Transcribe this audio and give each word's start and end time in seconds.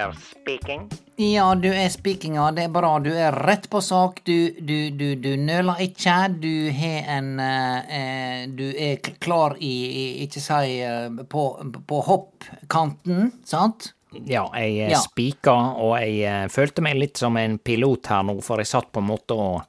Per 0.00 0.14
speaking. 0.16 0.88
Ja, 1.20 1.50
du 1.54 1.68
er 1.68 1.88
speakinga, 1.92 2.46
det 2.56 2.62
er 2.64 2.72
bra. 2.72 2.94
Du 3.04 3.10
er 3.12 3.34
rett 3.44 3.66
på 3.70 3.82
sak. 3.84 4.22
Du, 4.24 4.50
du, 4.56 4.90
du, 4.96 5.10
du 5.20 5.34
nøler 5.36 5.82
ikke. 5.84 6.14
Du 6.40 6.70
har 6.72 7.10
en 7.18 7.28
eh, 7.44 7.96
eh, 7.98 8.46
Du 8.48 8.64
er 8.72 8.96
klar 9.20 9.58
i, 9.60 9.72
i 9.90 10.04
ikke 10.24 10.40
si 10.40 10.78
eh, 10.80 11.10
på, 11.28 11.42
på 11.90 11.98
hoppkanten, 12.06 13.28
sant? 13.44 13.90
Ja, 14.24 14.46
jeg 14.56 14.78
eh, 14.86 14.94
Ja. 14.94 15.02
spika, 15.04 15.52
og 15.76 15.98
jeg 16.00 16.48
følte 16.50 16.82
meg 16.82 16.96
litt 16.96 17.20
som 17.20 17.36
en 17.36 17.58
pilot 17.60 18.08
her 18.14 18.24
nå, 18.26 18.38
for 18.42 18.62
jeg 18.64 18.72
satt 18.72 18.88
på 18.90 19.04
en 19.04 19.10
måte 19.12 19.36
og 19.36 19.60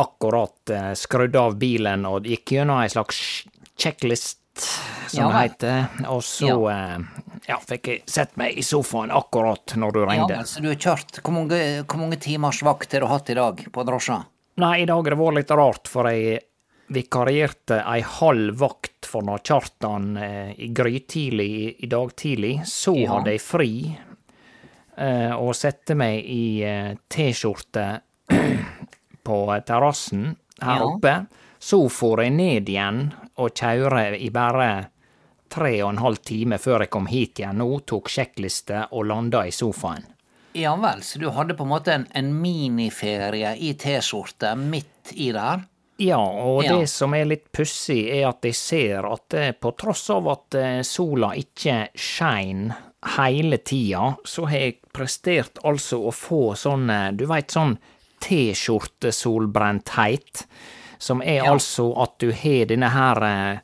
akkurat 0.00 0.70
skrudde 0.96 1.36
av 1.42 1.58
bilen 1.60 2.06
og 2.08 2.24
gikk 2.30 2.54
gjennom 2.54 2.78
ei 2.80 2.88
slags 2.88 3.18
checklist, 3.76 4.38
som 4.58 5.18
Ja 5.18 5.28
heter, 5.42 5.86
og 6.08 6.22
så 6.24 6.50
eh, 6.70 6.98
ja, 7.48 7.58
fikk 7.68 7.88
jeg 7.88 8.02
sett 8.06 8.36
meg 8.40 8.56
i 8.58 8.62
sofaen 8.62 9.10
akkurat 9.10 9.74
når 9.76 9.92
du 9.92 10.00
Ja, 10.02 10.06
ringte. 10.12 10.38
altså, 10.38 10.60
du 10.62 10.68
har 10.68 10.76
kjørt 10.76 11.20
Hvor 11.22 11.32
mange, 11.32 11.58
hvor 11.86 11.98
mange 12.00 12.16
timers 12.20 12.62
vakt 12.62 12.92
har 12.92 13.00
du 13.00 13.06
hatt 13.10 13.30
i 13.30 13.34
dag 13.38 13.64
på 13.72 13.84
drosja? 13.88 14.22
Nei, 14.62 14.82
i 14.82 14.86
dag 14.86 15.02
har 15.02 15.10
det 15.14 15.18
vært 15.18 15.34
litt 15.40 15.50
rart, 15.56 15.88
for 15.88 16.08
jeg 16.12 16.40
vikarierte 16.92 17.78
ei 17.88 18.02
halv 18.04 18.58
vakt 18.60 19.06
for 19.08 19.24
når 19.24 19.40
Kjartan 19.48 20.16
eh, 20.20 20.50
i 20.60 20.68
grytidlig 20.76 21.48
i, 21.50 21.66
i 21.84 21.88
dag 21.88 22.12
tidlig. 22.16 22.60
Så 22.68 22.92
Ja. 23.00 23.14
hadde 23.14 23.32
jeg 23.32 23.40
fri, 23.40 23.70
eh, 24.96 25.32
og 25.32 25.54
sette 25.56 25.96
meg 25.96 26.20
i 26.28 26.62
eh, 26.68 26.92
T-skjorte 27.08 27.86
på 29.26 29.38
terrassen 29.66 30.36
her 30.60 30.80
Ja. 30.80 30.86
oppe. 30.90 31.14
Så 31.62 31.84
for 31.94 32.18
jeg 32.22 32.32
ned 32.34 32.68
igjen 32.68 33.12
og 33.38 33.52
kjøre 33.54 34.16
i 34.18 34.30
bare 34.34 34.88
tre 35.52 35.76
og 35.84 35.92
en 35.92 36.00
halv 36.02 36.16
time 36.26 36.58
før 36.58 36.80
jeg 36.82 36.90
kom 36.90 37.06
hit 37.06 37.38
igjen 37.38 37.58
nå, 37.62 37.68
tok 37.86 38.08
sjekkliste 38.10 38.88
og 38.90 39.06
landa 39.06 39.44
i 39.46 39.52
sofaen. 39.54 40.02
Ja 40.58 40.74
vel, 40.76 41.02
så 41.06 41.18
du 41.22 41.28
hadde 41.32 41.54
på 41.56 41.62
en 41.64 41.70
måte 41.70 41.92
en, 41.94 42.06
en 42.18 42.32
miniferie 42.42 43.54
i 43.56 43.70
T-skjorte 43.78 44.56
midt 44.58 45.12
i 45.14 45.30
der? 45.32 45.62
Ja, 46.02 46.18
og 46.18 46.64
Ja. 46.64 46.78
det 46.80 46.88
som 46.90 47.14
er 47.14 47.24
litt 47.30 47.46
pussig, 47.54 48.08
er 48.10 48.26
at 48.32 48.42
jeg 48.44 48.54
ser 48.58 49.06
at 49.06 49.34
eh, 49.38 49.52
på 49.54 49.70
tross 49.78 50.08
av 50.10 50.26
at 50.32 50.54
eh, 50.58 50.82
sola 50.82 51.30
ikke 51.38 51.86
skein 51.94 52.72
hele 53.16 53.58
tida, 53.62 54.16
så 54.24 54.46
har 54.50 54.58
jeg 54.66 54.80
prestert 54.92 55.58
altså 55.64 56.02
å 56.08 56.12
få 56.16 56.42
sånn, 56.58 56.90
eh, 56.90 57.10
du 57.16 57.24
veit, 57.30 57.50
sånn 57.54 57.76
T-skjortesolbrentheit, 58.22 60.46
som 61.02 61.22
er 61.22 61.40
Ja. 61.42 61.50
altså 61.52 61.88
at 62.02 62.12
du 62.22 62.30
har 62.30 62.66
denne 62.70 62.88
her 62.94 63.22
eh, 63.26 63.58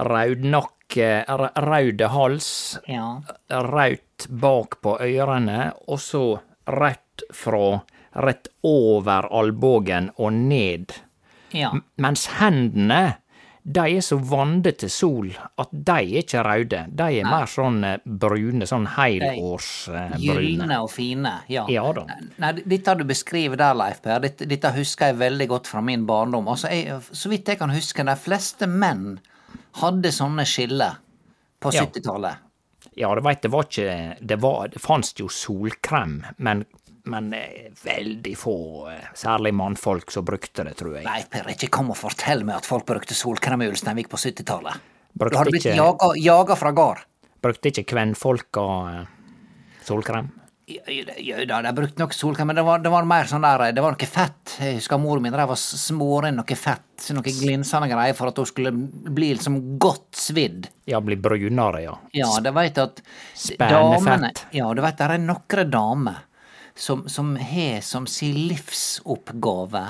raudnakke, 0.00 1.24
raude 1.56 2.08
hals, 2.08 2.78
Ja. 2.88 3.20
raut 3.50 4.26
bak 4.28 4.80
på 4.82 4.96
ørene, 5.00 5.72
og 5.88 5.98
så 5.98 6.40
rødt 6.68 7.24
fra 7.34 7.80
rett 8.16 8.48
over 8.64 9.28
albuen 9.30 10.10
og 10.18 10.32
ned. 10.32 10.92
Ja. 11.52 11.70
Mens 11.98 12.26
hendene, 12.40 13.16
de 13.62 13.82
er 13.96 14.04
så 14.04 14.16
vande 14.16 14.72
til 14.80 14.90
sol 14.92 15.28
at 15.60 15.72
de 15.72 15.96
er 15.96 16.22
ikke 16.22 16.44
røde. 16.46 16.82
De 16.96 17.08
er 17.20 17.28
mer 17.28 17.48
sånn 17.50 17.82
eh, 17.84 17.98
brune, 18.04 18.66
sånn 18.68 18.86
helårsbrune. 18.94 20.20
Gylne 20.22 20.80
og 20.80 20.90
fine, 20.92 21.34
ja. 21.52 21.66
Ja 21.70 21.84
da. 21.96 22.06
Nei, 22.40 22.54
dette 22.64 22.96
du 22.96 23.04
beskriver 23.08 23.60
der, 23.60 23.76
Leif 23.76 24.00
Per, 24.04 24.22
dette, 24.24 24.48
dette 24.48 24.72
husker 24.76 25.12
jeg 25.12 25.20
veldig 25.20 25.48
godt 25.52 25.70
fra 25.70 25.84
min 25.84 26.06
barndom. 26.08 26.48
Altså, 26.50 26.72
jeg, 26.72 27.00
så 27.12 27.32
vidt 27.32 27.52
jeg 27.52 27.60
kan 27.60 27.72
huske, 27.74 28.06
de 28.06 28.16
fleste 28.18 28.68
menn 28.70 29.18
hadde 29.82 30.12
sånne 30.14 30.46
skiller 30.48 30.98
på 31.60 31.72
70-tallet. 31.74 32.46
Ja, 32.98 33.12
du 33.14 33.20
veit, 33.22 33.42
det 33.44 33.52
var 33.52 33.68
ikke 33.68 34.16
Det, 34.20 34.36
var, 34.42 34.70
det 34.72 34.80
fantes 34.82 35.14
jo 35.18 35.28
solkrem, 35.30 36.24
men, 36.42 36.64
men 37.10 37.32
eh, 37.36 37.68
veldig 37.84 38.32
få, 38.38 38.56
eh, 38.92 39.10
særlig 39.18 39.52
mannfolk, 39.56 40.10
som 40.14 40.24
brukte 40.26 40.64
det, 40.66 40.76
tror 40.78 40.98
jeg. 40.98 41.06
Nei, 41.06 41.20
Per, 41.30 41.50
ikke 41.54 41.70
kom 41.72 41.92
og 41.94 41.98
fortell 42.00 42.44
meg 42.46 42.60
at 42.60 42.68
folk 42.68 42.86
brukte 42.88 43.16
solkrem 43.18 43.64
i 43.64 43.70
Ulsteinvik 43.70 44.10
på 44.12 44.20
70-tallet. 44.20 44.88
Du 45.14 45.26
hadde 45.36 45.50
blitt 45.50 45.70
jaga, 45.74 46.12
jaga 46.20 46.56
fra 46.58 46.74
gard. 46.76 47.06
Brukte 47.42 47.72
ikke 47.72 47.88
kvenfolka 47.94 48.66
eh, 48.92 49.08
solkrem? 49.86 50.30
Ja, 50.70 51.44
da, 51.48 51.56
de 51.64 51.72
brukte 51.74 51.98
nok 51.98 52.12
solkrem, 52.14 52.46
men 52.46 52.58
det 52.60 52.62
var, 52.62 52.78
det 52.78 52.92
var 52.92 53.06
mer 53.08 53.26
sånn 53.26 53.42
der 53.42 53.72
Det 53.74 53.82
var 53.82 53.96
noe 53.96 54.06
fett. 54.06 54.54
Jeg 54.62 54.76
husker 54.76 55.00
mor 55.02 55.18
min 55.22 55.34
drev 55.34 55.50
og 55.54 55.58
smurte 55.58 56.30
inn 56.30 56.38
noe 56.38 56.58
fett, 56.58 57.08
noe 57.16 57.26
glinsende 57.26 57.88
greier, 57.90 58.14
for 58.14 58.30
at 58.30 58.38
hun 58.38 58.46
skulle 58.46 58.70
bli 58.70 59.32
liksom 59.34 59.58
godt 59.82 60.20
svidd. 60.20 60.68
Ja, 60.90 61.00
bli 61.02 61.18
brunere, 61.18 61.82
ja. 61.82 61.96
Ja, 62.14 62.30
det 62.44 62.54
veit 62.54 62.78
at 62.78 63.02
Spennefett. 63.34 63.66
damene 63.74 64.32
Ja, 64.54 64.70
du 64.70 64.82
veit 64.84 65.00
det 65.00 65.08
er 65.08 65.22
nokre 65.24 65.66
damer 65.66 66.26
som, 66.80 67.04
som 67.08 67.34
har 67.36 67.80
som 67.84 68.06
si 68.08 68.32
livsoppgave 68.32 69.84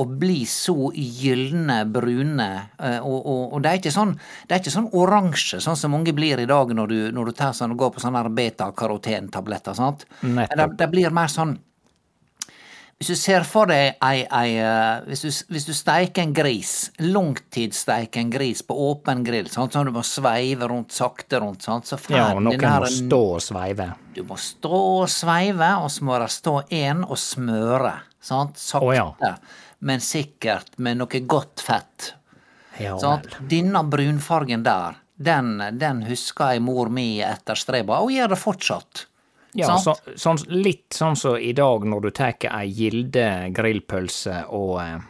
å 0.00 0.06
bli 0.08 0.42
så 0.48 0.88
gylne 0.94 1.82
brune, 1.92 2.48
eh, 2.78 2.98
og, 2.98 3.18
og, 3.18 3.42
og 3.52 3.64
det 3.64 3.70
er 3.70 3.80
ikke 3.80 3.92
sånn 3.92 4.14
det 4.48 4.56
er 4.56 4.62
ikke 4.62 4.72
sånn 4.72 4.88
oransje, 4.96 5.60
sånn 5.60 5.76
som 5.78 5.92
mange 5.92 6.14
blir 6.16 6.40
i 6.40 6.48
dag 6.48 6.72
når 6.74 6.92
du, 6.92 6.98
når 7.12 7.28
du 7.28 7.36
tar 7.36 7.52
sånn 7.56 7.74
og 7.74 7.82
går 7.82 7.92
på 7.94 8.04
sånne 8.04 8.24
beta-karotentabletter, 8.32 9.76
sant? 9.76 10.06
Det, 10.22 10.68
det 10.80 10.88
blir 10.92 11.12
mer 11.14 11.30
sånn 11.32 11.58
hvis 13.02 13.08
du 13.10 13.18
ser 13.18 13.42
for 13.42 13.66
deg 13.66 13.96
ei, 14.06 14.20
ei 14.22 14.50
eh, 14.62 15.00
hvis, 15.08 15.24
du, 15.24 15.46
hvis 15.50 15.64
du 15.66 15.72
steiker 15.74 16.22
en 16.22 16.34
gris, 16.36 16.70
langtidssteiker 17.02 18.22
en 18.22 18.30
gris 18.30 18.60
på 18.62 18.76
åpen 18.78 19.24
grill, 19.26 19.48
sånn, 19.50 19.72
sånn 19.74 19.88
du 19.90 19.96
må 19.96 20.04
sveive 20.06 20.68
rundt, 20.70 20.94
sakte 20.94 21.40
rundt, 21.42 21.66
sånn, 21.66 21.82
så 21.82 21.98
får 21.98 22.14
Ja, 22.14 22.28
og 22.36 22.44
noen 22.46 22.62
her 22.62 22.86
må 22.86 22.92
stå 22.94 23.20
og 23.32 23.42
sveive. 23.42 23.88
Du 24.14 24.22
må 24.28 24.38
stå 24.38 24.82
og 25.00 25.10
sveive, 25.10 25.72
og 25.82 25.90
så 25.90 26.06
må 26.06 26.22
det 26.22 26.30
stå 26.30 26.54
én 26.78 27.02
og 27.02 27.18
smøre, 27.18 27.92
sant, 28.22 28.62
sakte, 28.62 28.86
oh, 28.86 28.94
ja. 28.94 29.34
men 29.82 30.06
sikkert 30.06 30.78
med 30.78 31.02
noe 31.02 31.26
godt 31.26 31.66
fett. 31.66 32.12
Ja 32.78 32.94
sånn. 33.02 33.26
Denne 33.50 33.82
brunfargen 33.82 34.62
der, 34.62 35.02
den, 35.18 35.56
den 35.74 36.06
husker 36.06 36.54
jeg 36.54 36.62
mor 36.62 36.94
mi 36.94 37.16
etterstreba, 37.26 37.98
og 38.06 38.14
gjør 38.14 38.36
det 38.36 38.44
fortsatt. 38.46 39.08
Ja, 39.58 39.74
så, 39.78 39.92
sånn, 40.16 40.38
litt 40.48 40.96
sånn 40.96 41.16
som 41.18 41.36
i 41.36 41.52
dag 41.56 41.84
når 41.84 42.06
du 42.06 42.10
tar 42.16 42.46
ei 42.48 42.70
gilde 42.72 43.26
grillpølse 43.52 44.46
og 44.48 44.78
eh, 44.80 45.02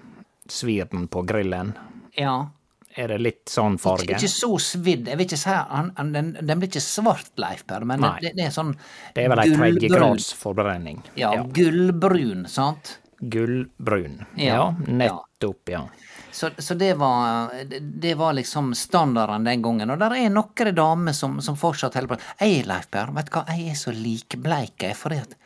svir 0.50 0.88
den 0.90 1.06
på 1.12 1.22
grillen. 1.28 1.76
Ja. 2.18 2.50
Er 2.92 3.08
det 3.08 3.20
litt 3.22 3.48
sånn 3.48 3.78
farge? 3.80 4.18
ikke 4.18 4.28
så 4.28 4.50
svidd. 4.60 5.06
Jeg 5.08 5.16
vil 5.16 5.28
ikke 5.28 5.38
si 5.40 5.52
han, 5.54 5.92
han, 5.96 6.10
den, 6.12 6.32
den 6.40 6.60
blir 6.60 6.68
ikke 6.68 6.82
svart, 6.84 7.30
Leif 7.40 7.62
Per, 7.70 7.86
men 7.88 8.02
det, 8.20 8.34
det 8.36 8.48
er 8.50 8.52
sånn 8.52 8.74
Det 9.14 9.24
er 9.24 9.32
vel 9.32 9.44
ei 9.44 9.54
tredjegrads 9.54 10.32
forbrenning. 10.36 11.00
Ja, 11.16 11.32
gullbrun, 11.56 12.44
sant? 12.52 12.98
Gullbrun. 13.22 14.18
Ja, 14.36 14.58
Ja, 14.58 14.66
nettopp, 14.90 15.70
ja. 15.70 15.86
Så, 16.32 16.48
så 16.58 16.74
det, 16.80 16.94
var, 16.96 17.50
det- 17.80 18.14
var 18.16 18.32
liksom 18.38 18.70
standarden 18.78 19.44
den 19.44 19.62
gangen. 19.62 19.90
Og 19.92 19.98
der 20.00 20.14
er 20.16 20.30
noen 20.32 20.74
damer 20.74 21.12
som, 21.16 21.38
som 21.44 21.58
fortsatt 21.60 21.94
holder 21.98 22.14
på. 22.14 22.20
Jeg, 22.40 22.64
Leif 22.68 22.88
Per, 22.90 23.12
vet 23.12 23.28
du 23.28 23.34
hva, 23.36 23.42
jeg 23.52 23.68
er 23.74 23.78
så 23.78 23.92
likbleik, 23.92 24.86
jeg, 24.88 24.96
fordi 24.96 25.20
at 25.20 25.36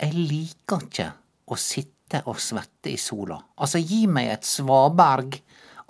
jeg 0.00 0.16
liker 0.16 0.86
ikke 0.86 1.08
å 1.52 1.58
sitte 1.60 2.22
og 2.26 2.40
svette 2.42 2.90
i 2.90 2.96
sola. 2.98 3.36
Altså, 3.60 3.78
gi 3.84 4.06
meg 4.10 4.32
et 4.32 4.48
svaberg 4.48 5.36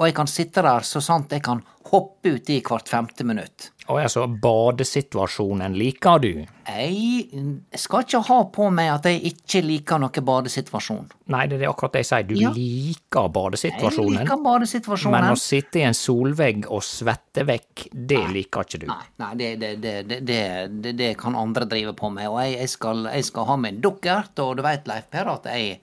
Og 0.00 0.08
jeg 0.08 0.14
kan 0.17 0.29
sitte 0.32 0.62
der 0.64 0.87
så 0.88 1.02
sant 1.05 1.32
jeg 1.35 1.43
kan 1.44 1.58
hoppe 1.91 2.32
uti 2.38 2.56
hvert 2.64 2.88
femte 2.88 3.25
minutt. 3.29 3.67
Og 3.91 3.99
altså, 4.00 4.23
badesituasjonen 4.41 5.75
liker 5.76 6.23
du? 6.23 6.29
Jeg 6.70 7.81
skal 7.82 8.05
ikke 8.06 8.20
ha 8.29 8.38
på 8.55 8.69
meg 8.73 8.93
at 8.94 9.08
jeg 9.11 9.20
ikke 9.32 9.61
liker 9.67 10.00
noe 10.00 10.23
badesituasjon. 10.31 11.11
Nei, 11.35 11.43
det 11.50 11.58
er 11.58 11.67
akkurat 11.69 11.99
det 11.99 12.05
jeg 12.05 12.08
sier. 12.12 12.29
Du 12.31 12.35
Ja. 12.38 12.52
liker 12.55 13.26
Jeg 13.26 14.23
liker 14.23 14.41
badesituasjonen. 14.47 15.19
Men 15.19 15.35
å 15.35 15.37
sitte 15.37 15.82
i 15.82 15.85
en 15.88 15.99
solvegg 15.99 16.70
og 16.70 16.81
svette 16.87 17.44
vekk, 17.44 17.88
det 17.93 18.23
liker 18.31 18.64
ikke 18.64 18.81
du. 18.81 18.87
Nei, 18.87 19.05
nei 19.19 19.35
det, 19.35 19.50
det, 19.61 19.75
det, 19.82 19.96
det, 20.08 20.20
det, 20.25 20.41
det, 20.81 20.96
det 20.96 21.11
kan 21.19 21.37
andre 21.37 21.67
drive 21.67 21.93
på 21.99 22.08
med. 22.14 22.31
Og 22.31 22.41
jeg, 22.41 22.56
jeg, 22.62 22.73
skal, 22.79 23.05
jeg 23.11 23.29
skal 23.29 23.50
ha 23.50 23.58
min 23.67 23.82
dukkert, 23.85 24.32
og 24.38 24.56
du 24.56 24.62
veit, 24.64 24.87
Leif 24.88 25.11
Per, 25.11 25.29
at 25.35 25.50
jeg 25.53 25.76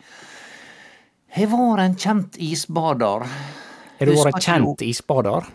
jeg 1.37 1.51
var 1.51 1.83
en 1.83 1.93
kjent 1.99 2.37
isbader. 2.39 3.27
Har 3.97 4.09
du 4.09 4.13
vært 4.13 4.43
kjent 4.45 4.83
isbader? 4.85 5.47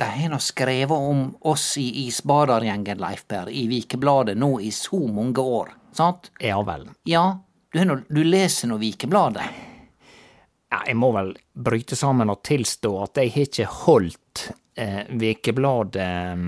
De 0.00 0.08
har 0.08 0.32
nå 0.32 0.38
skrevet 0.40 0.96
om 0.96 1.26
oss 1.48 1.74
i 1.80 2.06
isbadergjengen, 2.06 3.00
Leif 3.00 3.26
Per, 3.28 3.50
i 3.52 3.66
Vikebladet 3.68 4.36
nå 4.38 4.54
i 4.60 4.70
så 4.72 5.00
mange 5.08 5.44
år, 5.44 5.74
sant? 5.96 6.30
Ja 6.40 6.62
vel. 6.64 6.86
Ja, 7.08 7.24
du, 7.72 7.82
nå, 7.84 7.98
du 8.08 8.22
leser 8.24 8.70
nå 8.70 8.80
Vikebladet. 8.80 9.44
Ja, 10.70 10.82
jeg 10.86 10.96
må 10.96 11.10
vel 11.16 11.34
bryte 11.52 11.98
sammen 11.98 12.30
og 12.32 12.44
tilstå 12.46 12.92
at 13.04 13.20
jeg 13.20 13.32
har 13.34 13.48
ikke 13.48 13.70
holdt 13.82 14.44
eh, 14.78 15.02
Vikebladet 15.20 16.04
eh, 16.04 16.44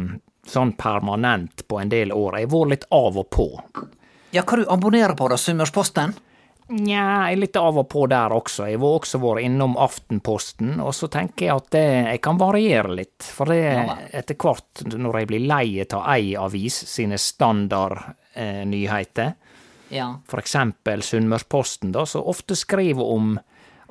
sånn 0.49 0.73
permanent 0.79 1.64
på 1.69 1.81
en 1.81 1.93
del 1.93 2.12
år. 2.12 2.38
Jeg 2.38 2.49
har 2.49 2.55
vært 2.56 2.75
litt 2.75 2.87
av 2.94 3.19
og 3.20 3.31
på. 3.34 3.49
Ja, 4.32 4.44
hva 4.46 4.58
du 4.61 4.64
abonnerer 4.70 5.17
på 5.19 5.29
da, 5.29 5.37
Sunnmørsposten? 5.37 6.14
Nja, 6.72 7.28
jeg 7.28 7.36
er 7.36 7.40
litt 7.42 7.56
av 7.60 7.76
og 7.82 7.88
på 7.92 8.06
der 8.08 8.32
også. 8.32 8.64
Jeg 8.70 8.78
har 8.80 8.94
også 8.96 9.19
vært 9.20 9.42
innom 9.44 9.74
Aftenposten, 9.76 10.78
og 10.80 10.94
så 10.96 11.04
tenker 11.12 11.46
jeg 11.46 11.56
at 11.58 11.69
det, 11.74 11.82
jeg 12.14 12.20
kan 12.24 12.38
variere 12.40 12.94
litt. 12.96 13.20
For 13.22 13.44
det, 13.52 13.60
etter 14.16 14.34
hvert, 14.40 14.80
når 14.96 15.19
jeg 15.20 15.28
blir 15.28 15.44
lei 15.50 15.66
av 15.84 16.06
ei 16.14 16.32
avis 16.40 16.72
sine 16.88 17.19
standardnyheter, 17.20 19.34
Ja. 19.92 20.14
for 20.26 20.40
eksempel 20.40 21.02
Sunnmørsposten, 21.04 21.92
da, 21.92 22.06
så 22.08 22.24
ofte 22.24 22.56
skriver 22.56 23.04
om 23.04 23.36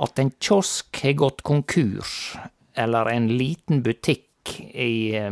at 0.01 0.17
en 0.19 0.31
kiosk 0.41 0.97
har 1.03 1.13
gått 1.13 1.43
konkurs, 1.43 2.35
eller 2.75 3.05
en 3.11 3.27
liten 3.37 3.83
butikk 3.83 4.59
i, 4.73 5.15
eh, 5.15 5.31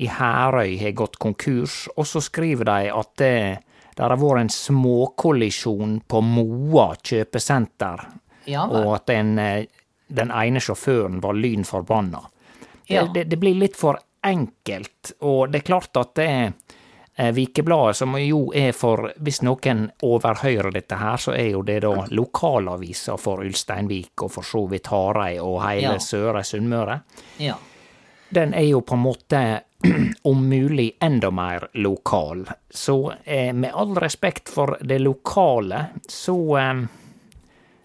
i 0.00 0.06
Herøy 0.06 0.78
har 0.80 0.92
gått 0.92 1.18
konkurs, 1.18 1.88
og 1.96 2.06
så 2.06 2.20
skriver 2.20 2.64
de 2.64 2.90
at 2.90 3.16
det, 3.16 3.58
der 3.98 4.14
har 4.14 4.20
vært 4.20 4.44
en 4.44 4.52
småkollisjon 4.54 6.00
på 6.06 6.22
Moa 6.22 6.92
kjøpesenter, 7.02 8.06
Ja 8.48 8.64
og 8.64 8.94
at 8.94 9.10
en, 9.10 9.38
eh, 9.42 9.66
den 10.08 10.30
ene 10.30 10.62
sjåføren 10.62 11.18
var 11.20 11.34
lyn 11.36 11.66
forbanna. 11.66 12.22
Ja. 12.86 13.02
Det, 13.02 13.10
det, 13.14 13.24
det 13.24 13.36
blir 13.36 13.58
litt 13.58 13.76
for 13.76 13.98
enkelt, 14.24 15.12
og 15.20 15.50
det 15.50 15.60
er 15.60 15.66
klart 15.66 15.98
at 16.00 16.14
det 16.16 16.28
er 16.30 16.52
eh, 17.16 17.32
Vikebladet, 17.34 17.96
som 17.98 18.16
jo 18.22 18.52
er 18.54 18.72
for 18.72 19.10
Hvis 19.18 19.42
noen 19.42 19.88
overhører 20.06 20.72
dette 20.72 20.96
her, 20.96 21.16
så 21.20 21.34
er 21.34 21.50
jo 21.50 21.62
det 21.66 21.80
da 21.84 22.06
lokalavisa 22.08 23.18
for 23.20 23.44
Ulsteinvik 23.44 24.22
og 24.22 24.32
for 24.38 24.46
så 24.46 24.64
vidt 24.70 24.86
Hareid 24.94 25.42
og 25.42 25.60
hele 25.66 25.98
Ja. 25.98 25.98
Søre 25.98 26.44
Sunnmøre. 26.44 27.00
Ja. 27.42 27.58
Den 28.30 28.54
er 28.54 28.70
jo 28.70 28.80
på 28.80 28.94
en 28.94 29.04
måte 29.04 29.42
om 30.22 30.48
mulig 30.48 30.96
enda 31.00 31.30
mer 31.30 31.68
lokal. 31.74 32.48
Så 32.70 33.12
eh, 33.24 33.52
med 33.54 33.70
all 33.74 33.94
respekt 33.96 34.48
for 34.48 34.76
det 34.80 34.98
lokale, 34.98 35.84
så 36.08 36.38
eh, 36.58 36.82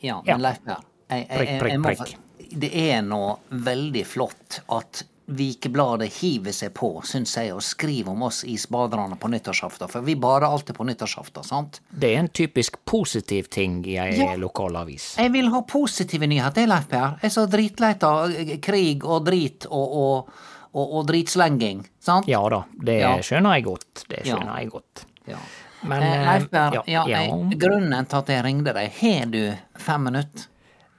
Ja, 0.04 0.22
men 0.26 0.42
Leif 0.44 0.60
Per, 0.66 0.82
jeg, 1.10 1.28
jeg, 1.30 1.60
Prikk, 1.62 1.84
prikk, 1.84 1.98
prikk. 2.04 2.54
det 2.60 2.70
er 2.90 3.02
nå 3.06 3.24
veldig 3.50 4.06
flott 4.08 4.62
at 4.74 5.04
Vikebladet 5.26 6.10
hiver 6.18 6.52
seg 6.52 6.74
på, 6.76 6.90
syns 7.08 7.38
jeg, 7.40 7.54
og 7.56 7.62
skriver 7.64 8.12
om 8.12 8.26
oss 8.28 8.42
isbaderne 8.44 9.16
på 9.16 9.30
nyttårsaften. 9.32 9.88
For 9.88 10.04
vi 10.04 10.18
bader 10.20 10.50
alltid 10.50 10.76
på 10.76 10.84
nyttårsaften, 10.84 11.46
sant? 11.48 11.80
det 11.90 12.10
er 12.12 12.20
en 12.20 12.28
typisk 12.28 12.76
positiv 12.86 13.48
ting 13.48 13.78
i 13.88 13.96
ei 14.04 14.18
Ja. 14.20 14.34
lokalavis. 14.36 15.14
Jeg 15.18 15.32
vil 15.32 15.48
ha 15.54 15.62
positive 15.62 16.28
nyheter, 16.28 16.68
Leif 16.68 16.90
Per. 16.92 17.16
Jeg 17.22 17.30
er 17.32 17.36
så 17.38 17.46
dritleit 17.48 18.04
av 18.04 18.36
krig 18.68 19.06
og 19.08 19.24
drit 19.30 19.66
og, 19.72 19.96
og, 20.04 20.34
og, 20.74 20.94
og 21.00 21.06
dritslenging, 21.08 21.84
sant? 22.00 22.28
Ja 22.28 22.42
da, 22.50 22.64
det 22.82 23.00
Ja. 23.02 23.16
skjønner 23.22 23.56
jeg 23.60 23.64
godt. 23.66 24.06
Det 24.10 24.26
Ja. 24.26 24.36
skjønner 24.36 24.58
jeg 24.60 24.70
godt. 24.72 25.06
Ja. 25.28 25.38
Men 25.84 26.02
Eh, 26.04 26.14
eh, 26.14 26.26
Leif 26.26 26.48
ja, 26.52 26.82
ja, 26.88 27.04
ja. 27.08 27.38
grunnen 27.60 28.06
til 28.08 28.18
at 28.18 28.28
jeg 28.28 28.44
ringde 28.46 28.74
deg, 28.74 28.92
har 29.02 29.26
du 29.26 29.58
fem 29.78 30.04
minutter? 30.04 30.48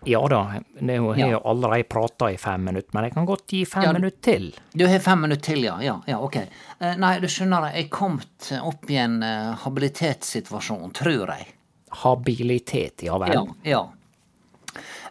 Ja 0.06 0.21
da, 0.29 0.61
jeg 0.85 1.00
har 1.00 1.31
jo 1.31 1.38
allerede 1.49 1.87
prata 1.88 2.26
i 2.29 2.37
fem 2.37 2.61
minutter, 2.65 2.91
men 2.93 3.05
jeg 3.05 3.15
kan 3.15 3.25
godt 3.26 3.47
gi 3.49 3.65
fem 3.65 3.82
Ja. 3.87 3.93
minutter 3.93 4.21
til. 4.21 4.50
Du 4.76 4.87
har 4.87 4.99
fem 5.00 5.21
minutter 5.23 5.55
til, 5.55 5.62
ja. 5.65 5.79
Ja, 5.81 6.00
ja 6.06 6.19
ok. 6.21 6.37
Eh, 6.37 6.97
nei, 6.97 7.19
du 7.21 7.26
skjønner, 7.26 7.73
jeg 7.75 7.88
kom 7.91 8.21
opp 8.62 8.91
i 8.91 8.97
en 8.97 9.23
eh, 9.23 9.55
habilitetssituasjon, 9.65 10.93
tror 10.93 11.29
jeg. 11.32 11.47
Habilitet, 11.91 13.03
ja 13.03 13.17
vel. 13.19 13.32
Ja. 13.32 13.44
ja. 13.65 13.82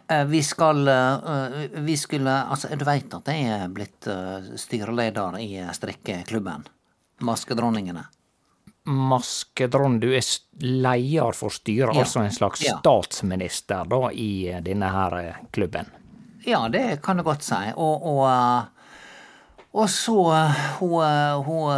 Eh, 0.08 0.24
vi 0.28 0.42
skal 0.44 0.88
eh, 0.88 1.68
Vi 1.80 1.96
skulle 1.96 2.34
Altså, 2.42 2.68
du 2.76 2.84
veit 2.84 3.14
at 3.16 3.28
jeg 3.32 3.46
er 3.48 3.68
blitt 3.72 4.06
eh, 4.10 4.50
styreleder 4.60 5.38
i 5.40 5.48
strikkeklubben? 5.72 6.66
Maskedronningene. 7.24 8.02
Maskedronn, 8.84 9.96
du 10.02 10.10
er 10.12 10.20
leder 10.60 11.32
for 11.32 11.48
styret, 11.54 11.94
Ja. 11.94 12.02
altså 12.02 12.20
en 12.20 12.32
slags 12.34 12.60
Ja. 12.66 12.74
statsminister 12.82 13.86
da, 13.88 14.10
i 14.12 14.60
denne 14.60 14.90
her 14.92 15.36
klubben. 15.50 15.86
Ja, 16.44 16.68
det 16.68 17.00
kan 17.02 17.16
du 17.16 17.22
godt 17.24 17.42
si. 17.42 17.56
Og, 17.76 18.02
og, 18.04 18.66
og 19.72 19.88
så 19.88 20.18
hun, 20.80 21.00
hun, 21.46 21.72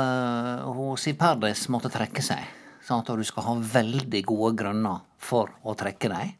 hun 0.74 0.96
Siv 0.98 1.14
Perdis 1.20 1.68
måtte 1.68 1.92
trekke 1.94 2.22
seg. 2.22 2.42
Sant? 2.82 3.08
Og 3.10 3.18
du 3.18 3.24
skal 3.24 3.44
ha 3.44 3.54
veldig 3.54 4.24
gode 4.26 4.56
grunner 4.58 5.04
for 5.18 5.52
å 5.62 5.76
trekke 5.78 6.10
deg. 6.10 6.34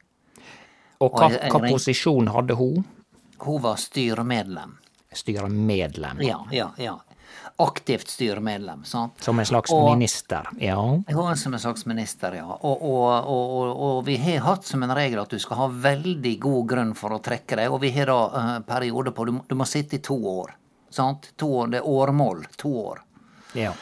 Og 1.04 1.16
hva, 1.16 1.28
hva 1.52 1.60
posisjon 1.68 2.30
hadde 2.32 2.56
hun? 2.58 2.84
Hun 3.42 3.62
var 3.62 3.76
styremedlem. 3.80 4.76
Styremedlem. 5.12 6.22
Ja, 6.24 6.40
ja, 6.50 6.70
ja. 6.80 6.98
Aktivt 7.58 8.08
styremedlem, 8.08 8.84
sant. 8.84 9.22
Som 9.24 9.38
en 9.38 9.46
slags 9.46 9.72
Og- 9.72 9.90
minister, 9.90 10.48
ja. 10.60 11.02
Er 11.08 11.34
som 11.34 11.54
en 11.54 11.60
slags 11.60 11.86
minister, 11.86 12.34
ja. 12.34 12.44
Og, 12.44 12.82
og, 12.82 13.30
og, 13.76 14.04
vi 14.04 14.16
har 14.16 14.44
hatt 14.44 14.64
som 14.64 14.82
en 14.82 14.94
regel 14.94 15.20
at 15.20 15.30
du 15.30 15.38
skal 15.38 15.56
ha 15.56 15.68
veldig 15.68 16.38
god 16.40 16.66
grunn 16.68 16.94
for 16.94 17.16
å 17.16 17.20
trekke 17.20 17.56
deg, 17.56 17.72
og 17.72 17.80
vi 17.80 17.90
har 17.96 18.06
da 18.06 18.20
uh, 18.28 18.60
perioder 18.60 19.10
på 19.16 19.24
du, 19.24 19.40
du 19.48 19.54
må 19.56 19.64
sitte 19.64 19.96
i 19.96 20.04
to 20.04 20.16
år. 20.16 20.52
Sant? 20.90 21.32
To 21.36 21.48
år, 21.62 21.72
det 21.72 21.80
er 21.80 21.88
årmål. 21.88 22.46
To 22.56 22.72
år. 22.92 23.02
ja. 23.54 23.72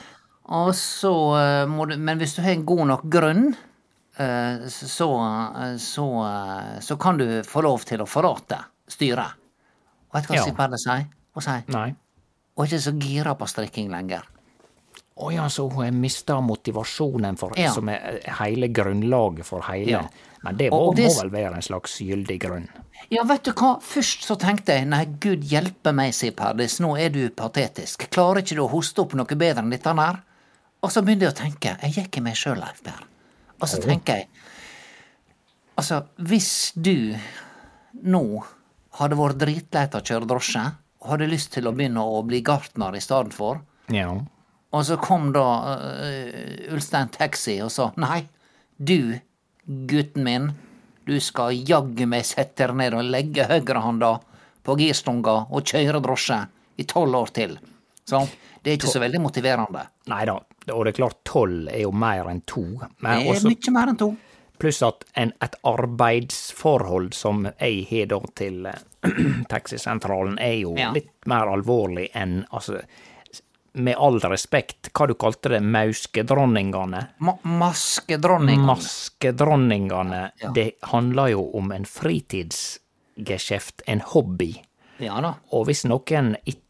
Og 0.44 0.74
så 0.76 1.10
uh, 1.32 1.66
må 1.66 1.86
du 1.88 1.96
Men 1.96 2.18
hvis 2.20 2.34
du 2.36 2.42
har 2.44 2.52
en 2.52 2.66
god 2.68 2.86
nok 2.90 3.04
grunn, 3.08 3.46
eh, 3.48 3.70
så, 4.18 5.08
eh, 5.56 5.76
så, 5.78 6.04
eh, 6.24 6.80
så 6.80 6.96
kan 7.00 7.16
du 7.18 7.26
få 7.42 7.62
lov 7.62 7.84
til 7.84 7.98
å 8.04 8.06
forlate 8.08 8.60
styret. 8.88 9.32
Og 10.10 10.14
vet 10.20 10.28
du 10.28 10.32
hva 10.32 10.36
Ja. 10.36 10.44
Siv 10.44 10.78
sier? 10.78 11.06
Hun 11.34 11.42
sier 11.42 11.64
Nei. 11.68 11.94
hun 12.56 12.64
er 12.66 12.68
ikke 12.70 12.80
så 12.84 12.92
gira 13.00 13.34
på 13.34 13.48
strikking 13.48 13.90
lenger. 13.90 14.22
Å 15.16 15.32
ja, 15.32 15.46
så 15.48 15.68
hun 15.70 15.84
har 15.84 15.90
mista 15.92 16.40
motivasjonen 16.40 17.36
for 17.38 17.52
Ja. 17.56 17.72
som 17.72 17.88
er 17.88 18.20
hele 18.38 18.68
grunnlaget 18.68 19.44
for 19.44 19.62
hele 19.62 19.90
Ja. 19.90 20.02
Men 20.42 20.56
det 20.56 20.70
må, 20.70 20.94
det- 20.94 21.06
må 21.08 21.22
vel 21.22 21.30
være 21.30 21.54
en 21.54 21.62
slags 21.62 21.98
gyldig 22.00 22.38
grunn. 22.40 22.68
Ja, 23.10 23.22
vet 23.24 23.42
du 23.44 23.52
hva, 23.52 23.80
først 23.80 24.22
så 24.24 24.36
tenkte 24.38 24.66
jeg 24.74 24.86
nei, 24.88 25.04
gud 25.04 25.42
hjelpe 25.42 25.92
meg, 25.94 26.12
sier 26.12 26.32
Perdis, 26.32 26.80
nå 26.80 26.98
er 27.00 27.08
du 27.10 27.30
patetisk. 27.30 28.08
Klarer 28.10 28.42
ikke 28.42 28.56
du 28.56 28.62
å 28.62 28.70
hoste 28.70 28.98
opp 29.00 29.14
noe 29.14 29.24
bedre 29.26 29.58
enn 29.62 29.70
dette 29.70 29.94
her? 29.94 30.22
Og 30.82 30.90
så 30.90 31.02
begynte 31.02 31.20
jeg 31.20 31.32
å 31.32 31.36
tenke, 31.36 31.80
jeg 31.80 31.92
gikk 31.94 32.16
i 32.18 32.20
meg 32.20 32.34
sjøl, 32.34 32.56
Leif 32.60 32.82
Per. 32.82 33.00
Og 33.64 33.70
så 33.72 33.80
tenker 33.80 34.20
jeg, 34.20 34.28
altså, 35.80 36.02
hvis 36.20 36.50
du 36.76 37.14
nå 38.04 38.22
hadde 38.98 39.18
vært 39.18 39.40
dritlei 39.40 39.86
av 39.88 39.98
å 40.00 40.04
kjøre 40.04 40.28
drosje, 40.30 40.64
og 41.04 41.10
hadde 41.14 41.28
lyst 41.32 41.52
til 41.56 41.68
å 41.68 41.72
begynne 41.76 42.04
å 42.04 42.20
bli 42.24 42.40
gartner 42.44 42.96
i 42.96 43.02
stedet 43.04 43.34
for, 43.36 43.62
Ja. 43.92 44.08
og 44.72 44.84
så 44.86 44.96
kom 45.00 45.32
da 45.34 45.46
uh, 45.76 46.72
Ulstein 46.72 47.10
Taxi 47.12 47.58
og 47.64 47.70
sa 47.72 47.90
nei, 48.00 48.22
du, 48.78 49.18
gutten 49.66 50.24
min, 50.24 50.46
du 51.04 51.18
skal 51.20 51.52
jaggu 51.52 52.06
meg 52.08 52.24
sette 52.24 52.66
deg 52.70 52.76
ned 52.80 52.96
og 52.96 53.04
legge 53.12 53.44
høyrehånda 53.50 54.14
på 54.64 54.76
girstunga 54.80 55.34
og 55.52 55.68
kjøre 55.68 56.00
drosje 56.04 56.38
i 56.80 56.86
tolv 56.88 57.18
år 57.20 57.32
til. 57.36 57.58
Sånn. 58.08 58.28
Det 58.64 58.72
er 58.72 58.78
ikke 58.78 58.88
så 58.94 59.00
veldig 59.02 59.20
motiverende. 59.20 59.82
Nei 60.08 60.22
da, 60.24 60.38
og 60.72 60.84
det 60.84 60.94
er 60.94 60.98
klart 61.02 61.18
tolv 61.24 61.68
er 61.68 61.82
jo 61.82 61.90
mer 61.92 62.24
enn 62.30 62.40
to. 62.46 62.62
Men 63.04 63.24
Det 63.26 63.36
er 63.36 63.48
mye 63.48 63.72
mer 63.72 63.88
enn 63.92 63.98
to. 64.00 64.16
pluss 64.58 64.82
at 64.82 65.04
en, 65.16 65.32
et 65.42 65.54
arbeidsforhold 65.64 67.12
som 67.14 67.44
jeg 67.60 67.86
har 67.90 68.06
da 68.06 68.20
til 68.38 68.66
eh, 68.66 68.78
taxisentralen, 69.48 70.38
er 70.40 70.54
jo 70.62 70.74
Ja. 70.78 70.92
litt 70.92 71.10
mer 71.26 71.46
alvorlig 71.52 72.08
enn 72.14 72.44
altså 72.52 72.80
Med 73.76 73.96
all 73.98 74.20
respekt, 74.20 74.92
hva 74.94 75.08
du 75.10 75.14
kalte 75.18 75.48
det, 75.50 75.58
mauskedronningene? 75.60 77.00
Ma 77.18 77.32
maskedronningene. 77.42 78.66
Maskedronningene, 78.68 80.30
Ja. 80.40 80.50
det 80.54 80.74
handler 80.92 81.32
jo 81.32 81.50
om 81.58 81.72
en 81.72 81.84
fritidsgeskjeft, 81.84 83.82
en 83.86 84.00
hobby. 84.00 84.62
Ja 84.98 85.20
da. 85.20 85.34
Og 85.50 85.66
hvis 85.66 85.82
noen 85.90 86.36
ikk- 86.46 86.60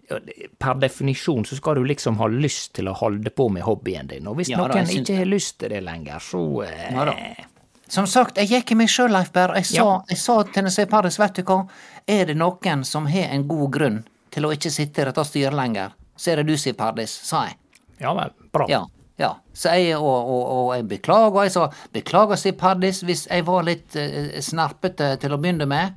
Per 0.59 0.75
definisjon 0.83 1.45
så 1.49 1.57
skal 1.57 1.79
du 1.79 1.85
liksom 1.89 2.19
ha 2.21 2.27
lyst 2.29 2.75
til 2.77 2.89
å 2.91 2.95
holde 2.99 3.31
på 3.31 3.49
med 3.53 3.65
hobbyen 3.65 4.11
din, 4.11 4.27
og 4.29 4.37
hvis 4.37 4.51
Ja 4.53 4.59
noen 4.61 4.85
jeg 4.85 5.01
ikke 5.03 5.17
har 5.23 5.29
lyst 5.31 5.59
til 5.63 5.73
det 5.73 5.81
lenger, 5.87 6.21
så 6.21 6.45
eh. 6.67 7.45
Som 7.89 8.07
sagt, 8.09 8.39
jeg 8.41 8.49
gikk 8.49 8.73
i 8.73 8.79
meg 8.81 8.89
sjøl, 8.89 9.13
Leif 9.13 9.31
Berr. 9.33 9.55
Jeg 9.55 9.77
Ja. 9.77 10.03
jeg 10.09 10.19
sa 10.19 10.43
til 10.43 10.65
Nesse 10.65 10.87
Paris, 10.87 11.19
vet 11.19 11.35
du 11.35 11.43
hva, 11.43 11.69
er 12.09 12.25
det 12.27 12.37
noen 12.37 12.85
som 12.85 13.07
har 13.07 13.29
en 13.33 13.47
god 13.49 13.71
grunn 13.71 14.05
til 14.31 14.45
å 14.45 14.53
ikke 14.53 14.71
sitte 14.71 15.03
i 15.03 15.05
dette 15.05 15.25
styret 15.25 15.55
lenger, 15.55 15.93
så 16.17 16.33
er 16.33 16.37
det 16.37 16.47
du, 16.47 16.57
sier 16.57 16.75
Pardis, 16.75 17.11
sa 17.11 17.45
jeg. 17.47 17.57
Ja 18.01 18.15
vel, 18.15 18.33
bra. 18.53 18.67
Ja. 18.69 18.81
ja. 19.21 19.35
Så 19.53 19.75
jeg, 19.77 19.97
og, 19.97 20.31
og, 20.31 20.43
og 20.57 20.73
jeg 20.77 20.89
beklager, 20.89 21.37
og 21.37 21.45
jeg 21.45 21.55
sa 21.55 21.69
beklager, 21.95 22.41
sier 22.41 22.57
Pardis, 22.59 23.03
hvis 23.07 23.27
jeg 23.31 23.47
var 23.47 23.63
litt 23.63 23.95
eh, 23.97 24.41
snerpete 24.43 25.15
til 25.23 25.37
å 25.37 25.39
begynne 25.39 25.69
med. 25.71 25.95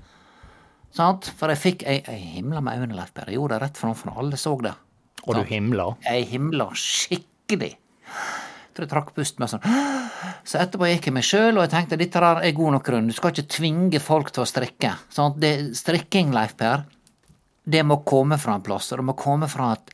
Sant? 0.97 1.29
For 1.37 1.53
jeg 1.53 1.61
fikk 1.61 1.85
Jeg, 1.85 2.03
jeg 2.07 2.33
himla 2.37 2.61
med 2.63 2.81
øynene, 2.81 2.97
Leif. 2.97 3.13
Jeg 3.21 3.37
gjorde 3.37 3.55
det 3.55 3.63
rett 3.67 3.79
framfor 3.79 4.17
alle 4.17 4.39
så 4.39 4.55
det. 4.63 4.73
Og 5.27 5.35
du 5.35 5.43
himla. 5.43 5.91
Jeg 6.05 6.27
himla 6.31 6.69
skikkelig. 6.77 7.73
Jeg 7.77 8.77
tror 8.77 8.85
jeg 8.85 8.91
trakk 8.93 9.13
pusten 9.17 9.41
med 9.41 9.51
sånn 9.51 9.63
Så 10.47 10.59
etterpå 10.61 10.87
gikk 10.87 11.09
jeg 11.09 11.15
meg 11.17 11.25
sjøl, 11.27 11.57
og 11.57 11.65
jeg 11.65 11.73
tenkte 11.73 11.99
dette 11.99 12.21
der 12.23 12.41
er 12.45 12.55
god 12.55 12.77
nok 12.77 12.85
grunn. 12.87 13.09
Du 13.09 13.15
skal 13.17 13.33
ikke 13.33 13.49
tvinge 13.57 14.01
folk 14.03 14.31
til 14.33 14.45
å 14.45 14.49
strikke. 14.49 14.93
Sant? 15.13 15.39
Det, 15.41 15.53
strikking, 15.77 16.31
Leif 16.35 16.55
Per, 16.59 16.85
det 17.67 17.83
må 17.83 17.99
komme 18.07 18.37
fra 18.39 18.55
en 18.55 18.63
plass, 18.63 18.91
og 18.93 19.01
det 19.01 19.07
må 19.09 19.17
komme 19.19 19.49
fra, 19.51 19.73
et, 19.75 19.91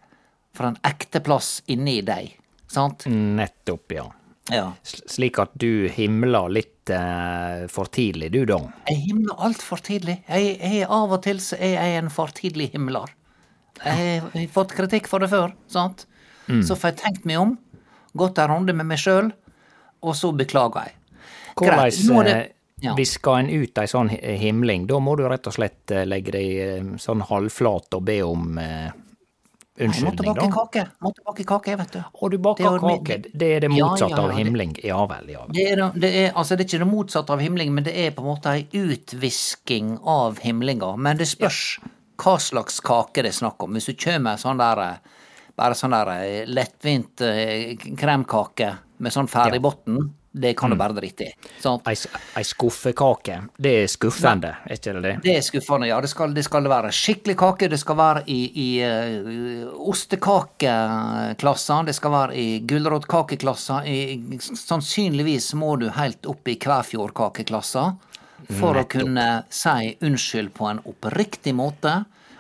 fra 0.53 0.69
en 0.69 0.77
ekte 0.85 1.23
plass 1.25 1.55
inni 1.73 2.01
deg. 2.05 2.35
Sant? 2.69 3.07
Nettopp, 3.09 3.95
ja. 3.97 4.05
Ja. 4.51 4.73
Slik 4.83 5.37
at 5.39 5.53
du 5.55 5.87
himla 5.87 6.41
litt 6.51 6.89
eh, 6.91 7.63
for 7.71 7.87
tidlig, 7.93 8.31
du 8.33 8.41
da. 8.49 8.57
Jeg 8.89 8.99
himler 9.05 9.39
altfor 9.47 9.79
tidlig. 9.85 10.17
Jeg, 10.27 10.57
jeg, 10.59 10.81
av 10.91 11.13
og 11.15 11.21
til 11.23 11.39
så 11.43 11.55
er 11.59 11.77
jeg 11.77 12.01
en 12.01 12.09
for 12.11 12.33
tidlig 12.35 12.71
himler. 12.73 13.13
Jeg 13.83 14.19
har 14.21 14.49
fått 14.53 14.73
kritikk 14.75 15.07
for 15.09 15.23
det 15.23 15.29
før, 15.31 15.53
sant? 15.71 16.05
Så 16.43 16.75
får 16.75 16.91
jeg 16.91 16.97
tenkt 16.99 17.23
meg 17.29 17.39
om, 17.39 17.53
gått 18.19 18.37
en 18.43 18.51
runde 18.51 18.73
med 18.75 18.85
meg 18.89 18.99
sjøl, 18.99 19.29
og 20.03 20.17
så 20.19 20.33
beklager 20.35 20.89
jeg. 20.89 20.97
Hvordan 21.55 21.79
det- 21.85 22.09
Hvordan 22.09 22.43
ja. 22.83 22.93
visker 22.97 23.39
en 23.39 23.49
ut 23.49 23.77
ei 23.79 23.85
sånn 23.87 24.09
himling? 24.11 24.87
Da 24.87 24.99
må 24.99 25.15
du 25.15 25.23
rett 25.29 25.47
og 25.47 25.53
slett 25.55 25.91
eh, 25.95 26.03
legge 26.05 26.33
deg 26.35 26.49
eh, 26.59 26.83
sånn 26.99 27.23
halvflat 27.29 27.95
og 27.95 28.03
be 28.03 28.17
om 28.27 28.57
eh, 28.59 28.91
Unnskyldning, 29.79 30.35
bake 30.35 30.39
da. 30.39 30.49
kake, 30.53 30.81
måtte 31.01 31.23
bake 31.25 31.43
kake, 31.49 31.75
vet 31.79 31.95
du. 31.95 32.01
Og 32.21 32.31
du 32.31 32.37
baker 32.37 32.75
det 32.75 32.81
kake. 32.83 33.15
Det 33.33 33.47
er 33.55 33.63
det 33.63 33.71
Ja, 33.73 33.87
motsatte 33.87 34.13
ja, 34.13 34.19
ja, 34.19 34.27
av 34.29 34.37
himling. 34.37 34.75
Ja 34.85 34.99
vel, 35.09 35.31
ja 35.33 35.45
vel. 35.47 35.55
Det 35.55 35.65
er, 35.71 35.81
det, 35.95 36.11
er, 36.19 36.27
altså 36.37 36.55
det 36.55 36.67
er 36.67 36.69
ikke 36.69 36.83
det 36.83 36.89
motsatte 36.91 37.33
av 37.33 37.41
himling, 37.41 37.73
men 37.73 37.87
det 37.87 37.95
er 37.97 38.13
på 38.13 38.21
en 38.21 38.29
måte 38.29 38.53
ei 38.53 38.67
utvisking 38.69 39.95
av 40.05 40.37
himlinga. 40.45 40.91
Men 41.01 41.17
det 41.17 41.25
spørs 41.31 41.63
hva 42.21 42.35
slags 42.37 42.77
kake 42.85 43.25
det 43.25 43.33
er 43.33 43.39
snakk 43.39 43.65
om. 43.65 43.73
Hvis 43.73 43.89
du 43.89 43.95
kjører 43.97 44.21
med 44.27 44.43
sånn 44.43 44.61
der 44.61 44.83
eh, 44.85 45.23
bare 45.57 45.77
sånn 45.77 45.97
der 45.97 46.13
eh, 46.19 46.43
lettvint 46.49 47.25
eh, 47.25 47.73
kremkake 47.97 48.69
med 49.01 49.15
sånn 49.15 49.31
ferdig 49.31 49.63
bunn, 49.65 50.03
det 50.35 50.53
kan 50.53 50.69
du 50.69 50.75
bare 50.75 50.93
drite 50.93 51.23
i. 51.23 51.33
Ei, 51.85 52.43
skuffekake, 52.43 53.35
det 53.61 53.73
er 53.83 53.87
skuffende, 53.91 54.55
er 54.65 54.79
ikke 54.79 54.93
det 54.95 55.01
det? 55.05 55.11
Det 55.21 55.35
er 55.37 55.43
skuffende, 55.45 55.87
ja. 55.91 55.99
Det 56.01 56.09
skal, 56.09 56.33
det 56.33 56.43
skal 56.47 56.69
være 56.71 56.89
skikkelig 56.95 57.35
kake. 57.37 57.69
Det 57.69 57.77
skal 57.77 57.99
være 57.99 58.23
i, 58.33 58.39
i 58.63 58.69
uh, 58.81 59.69
ostekakeklassa. 59.93 61.83
Det 61.85 61.93
skal 61.93 62.15
være 62.15 62.33
i 62.41 62.47
gulrotkakeklassa. 62.65 63.83
Sannsynligvis 64.41 65.53
må 65.61 65.75
du 65.77 65.91
helt 65.93 66.25
opp 66.25 66.49
i 66.49 66.57
Kvæfjordkakeklassa 66.65 67.85
for 68.57 68.81
å 68.81 68.87
kunne 68.89 69.27
si 69.53 69.93
unnskyld 70.01 70.49
på 70.57 70.65
en 70.71 70.81
oppriktig 70.89 71.53
måte, 71.55 71.93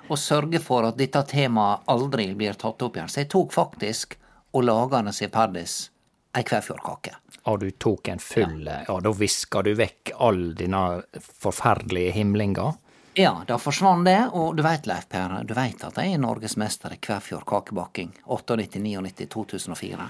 og 0.09 0.19
sørge 0.19 0.59
for 0.65 0.89
at 0.89 0.97
dette 0.97 1.21
temaet 1.29 1.85
aldri 1.93 2.31
blir 2.35 2.57
tatt 2.59 2.81
opp 2.81 2.97
igjen. 2.97 3.09
Så 3.09 3.21
jeg 3.21 3.29
tok 3.37 3.53
faktisk 3.53 4.17
og 4.53 4.65
laga 4.65 5.05
en 5.05 5.13
Perdis 5.13 5.91
ei 6.33 6.43
Kvæfjordkake. 6.43 7.22
Og 7.43 7.59
du 7.59 7.71
tok 7.71 8.07
en 8.07 8.19
full 8.23 8.67
Ja, 8.67 8.79
Ja, 8.87 8.99
da 9.03 9.11
viska 9.11 9.61
du 9.61 9.73
vekk 9.75 10.13
all 10.17 10.53
dine 10.55 11.03
forferdelige 11.19 12.11
himlinger? 12.15 12.73
Ja, 13.13 13.43
da 13.47 13.59
forsvann 13.61 14.03
det, 14.07 14.29
og 14.33 14.55
du 14.57 14.63
veit, 14.65 14.87
Leif 14.89 15.05
Per, 15.11 15.43
du 15.45 15.53
veit 15.53 15.83
at 15.85 15.99
jeg 16.01 16.15
er 16.15 16.21
norgesmester 16.23 16.95
i 16.95 16.97
Kvæfjord 16.97 17.45
kakebaking. 17.45 18.09
98, 18.25 18.79
99, 18.81 19.27
2004. 19.29 20.07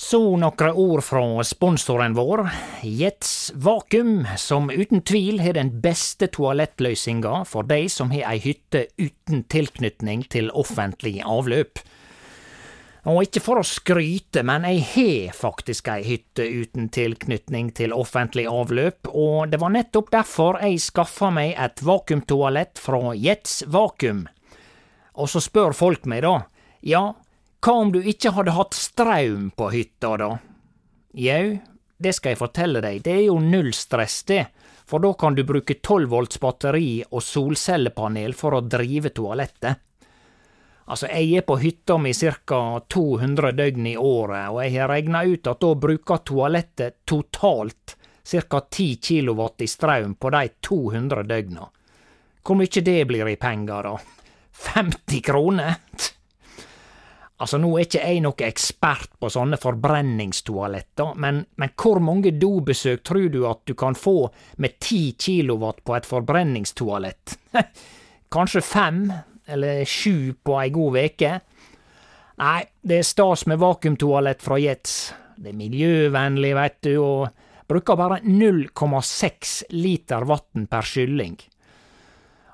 Så 0.00 0.20
nokre 0.40 0.70
ord 0.72 1.02
fra 1.04 1.22
sponsoren 1.44 2.14
vår, 2.16 2.46
Jets 2.86 3.50
Vakuum, 3.54 4.22
som 4.38 4.70
uten 4.70 5.02
tvil 5.02 5.42
har 5.44 5.58
den 5.58 5.74
beste 5.82 6.30
toalettløysinga 6.32 7.42
for 7.44 7.68
dei 7.68 7.84
som 7.92 8.14
har 8.14 8.30
ei 8.30 8.40
hytte 8.40 8.86
uten 8.96 9.44
tilknytning 9.50 10.24
til 10.32 10.48
offentlig 10.56 11.18
avløp. 11.26 11.82
Og 13.08 13.22
ikke 13.24 13.40
for 13.40 13.60
å 13.60 13.64
skryte, 13.64 14.42
men 14.44 14.66
jeg 14.68 14.82
har 14.90 15.36
faktisk 15.38 15.88
ei 15.88 16.02
hytte 16.04 16.44
uten 16.44 16.90
tilknytning 16.92 17.70
til 17.76 17.94
offentlig 17.96 18.44
avløp, 18.50 19.08
og 19.08 19.48
det 19.52 19.60
var 19.62 19.72
nettopp 19.72 20.10
derfor 20.12 20.60
jeg 20.60 20.82
skaffa 20.84 21.30
meg 21.32 21.54
et 21.56 21.80
vakuumtoalett 21.80 22.82
fra 22.82 23.14
Jets 23.16 23.62
Vakuum. 23.72 24.26
Og 25.16 25.32
så 25.32 25.40
spør 25.40 25.72
folk 25.76 26.04
meg 26.10 26.26
da, 26.26 26.36
ja, 26.84 27.02
hva 27.64 27.76
om 27.76 27.90
du 27.92 28.00
ikke 28.04 28.34
hadde 28.36 28.56
hatt 28.56 28.76
straum 28.76 29.50
på 29.56 29.72
hytta, 29.72 30.14
da? 30.20 30.30
Jau, 31.16 31.44
det 32.00 32.14
skal 32.16 32.34
jeg 32.34 32.40
fortelle 32.40 32.84
deg, 32.84 33.00
det 33.04 33.16
er 33.16 33.26
jo 33.30 33.40
null 33.40 33.72
stress, 33.76 34.22
det, 34.28 34.44
for 34.88 35.00
da 35.00 35.14
kan 35.16 35.36
du 35.36 35.44
bruke 35.48 35.76
12 35.80 36.08
volts 36.12 36.40
batteri 36.42 37.00
og 37.08 37.24
solcellepanel 37.24 38.36
for 38.36 38.56
å 38.56 38.64
drive 38.64 39.12
toalettet. 39.16 39.80
Altså, 40.90 41.06
jeg 41.06 41.38
er 41.38 41.46
på 41.46 41.54
hytta 41.62 41.96
mi 42.02 42.10
ca. 42.14 42.60
200 42.90 43.52
døgn 43.54 43.86
i 43.86 43.96
året, 43.96 44.48
og 44.50 44.62
jeg 44.64 44.74
har 44.74 44.90
regna 44.90 45.22
ut 45.22 45.46
at 45.46 45.60
da 45.62 45.74
bruker 45.78 46.22
toalettet 46.26 46.96
totalt 47.06 47.94
ca. 48.26 48.60
10 48.60 48.96
kW 48.98 49.44
i 49.62 49.68
strøm 49.70 50.16
på 50.18 50.32
de 50.34 50.48
200 50.66 51.22
døgna. 51.30 51.68
Hvor 52.42 52.58
mye 52.58 52.82
det 52.82 53.04
blir 53.06 53.28
i 53.28 53.36
penger, 53.38 53.86
da? 53.86 53.94
50 54.74 55.22
kroner? 55.22 55.78
Altså, 57.40 57.56
nå 57.56 57.70
er 57.78 57.86
ikke 57.86 58.02
jeg 58.02 58.20
noe 58.20 58.44
ekspert 58.50 59.14
på 59.20 59.30
sånne 59.32 59.56
forbrenningstoaletter, 59.62 61.14
men, 61.16 61.44
men 61.56 61.72
hvor 61.78 62.02
mange 62.04 62.34
dobesøk 62.36 63.06
tror 63.06 63.30
du 63.32 63.44
at 63.48 63.62
du 63.64 63.72
kan 63.78 63.96
få 63.96 64.26
med 64.60 64.76
10 64.76 65.14
kW 65.22 65.70
på 65.86 65.96
et 65.96 66.08
forbrenningstoalett? 66.08 67.38
Kanskje 68.34 68.60
fem, 68.60 69.04
eller 69.50 69.84
sju 69.84 70.32
på 70.42 70.56
ei 70.62 70.70
god 70.74 70.96
veke? 70.96 71.32
Nei, 72.40 72.60
det 72.80 73.00
er 73.00 73.06
stas 73.06 73.44
med 73.50 73.60
vakuumtoalett 73.60 74.42
fra 74.42 74.56
Jets. 74.60 75.12
Det 75.36 75.52
er 75.52 75.58
miljøvennlig, 75.58 76.54
vet 76.56 76.78
du, 76.86 76.94
og 77.02 77.28
bruker 77.68 77.98
bare 78.00 78.20
0,6 78.24 79.56
liter 79.76 80.24
vann 80.28 80.66
per 80.70 80.86
skylling. 80.88 81.36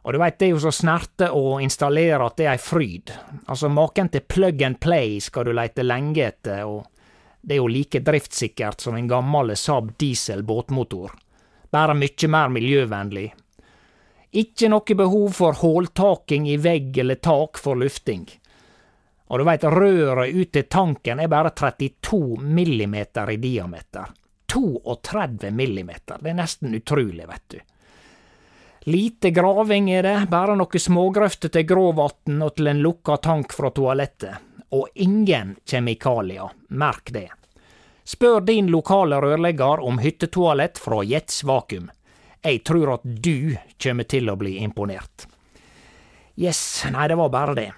Og 0.07 0.15
du 0.15 0.21
veit, 0.23 0.37
det 0.39 0.47
er 0.47 0.53
jo 0.53 0.63
så 0.63 0.71
snerte 0.71 1.33
å 1.35 1.57
installere 1.63 2.29
at 2.29 2.37
det 2.39 2.45
er 2.47 2.53
ei 2.53 2.63
fryd. 2.63 3.11
Altså, 3.51 3.71
maken 3.73 4.11
til 4.13 4.23
plug 4.23 4.63
and 4.63 4.79
play 4.79 5.17
skal 5.23 5.49
du 5.49 5.55
leite 5.57 5.83
lenge 5.83 6.29
etter, 6.29 6.63
og 6.63 6.85
det 7.43 7.57
er 7.57 7.63
jo 7.63 7.71
like 7.71 8.03
driftssikkert 8.07 8.83
som 8.83 8.95
en 8.99 9.09
gammel 9.11 9.55
Saab 9.59 9.93
diesel 9.99 10.45
båtmotor. 10.47 11.15
Bare 11.75 11.95
mye 11.99 12.31
mer 12.31 12.55
miljøvennlig. 12.55 13.33
Ikke 14.37 14.69
noe 14.69 14.97
behov 14.99 15.31
for 15.39 15.57
håltaking 15.57 16.49
i 16.51 16.59
vegg 16.61 16.99
eller 16.99 17.23
tak 17.25 17.57
for 17.59 17.79
lufting. 17.81 18.27
Og 19.27 19.41
du 19.41 19.45
veit, 19.49 19.65
røret 19.65 20.35
ut 20.35 20.53
til 20.53 20.67
tanken 20.71 21.23
er 21.23 21.31
bare 21.33 21.55
32 21.57 22.37
millimeter 22.45 23.33
i 23.33 23.39
diameter. 23.43 24.13
32 24.53 25.51
millimeter, 25.51 26.21
det 26.21 26.31
er 26.31 26.39
nesten 26.39 26.77
utrolig, 26.77 27.25
vet 27.27 27.57
du. 27.57 27.59
Lite 28.87 29.33
graving 29.35 29.89
er 29.91 30.05
det, 30.07 30.19
bare 30.31 30.55
noe 30.55 30.79
smågrøfter 30.79 31.51
til 31.51 31.67
gråvann 31.67 32.45
og 32.45 32.55
til 32.55 32.71
en 32.71 32.85
lukka 32.85 33.17
tank 33.25 33.57
fra 33.57 33.73
toalettet. 33.75 34.45
Og 34.77 34.87
ingen 34.95 35.57
kjemikalier, 35.67 36.53
merk 36.69 37.11
det. 37.15 37.31
Spør 38.07 38.45
din 38.47 38.69
lokale 38.71 39.19
rørlegger 39.23 39.83
om 39.83 39.99
hyttetoalett 39.99 40.79
fra 40.79 41.01
Jets 41.03 41.43
Vakuum. 41.43 41.91
Jeg 42.47 42.63
tror 42.69 42.95
at 42.95 43.03
du 43.05 43.57
kommer 43.83 44.07
til 44.07 44.31
å 44.31 44.37
bli 44.39 44.57
imponert. 44.63 45.27
Yes, 46.39 46.85
nei, 46.93 47.09
det 47.11 47.17
var 47.19 47.31
bare 47.33 47.55
det. 47.59 47.71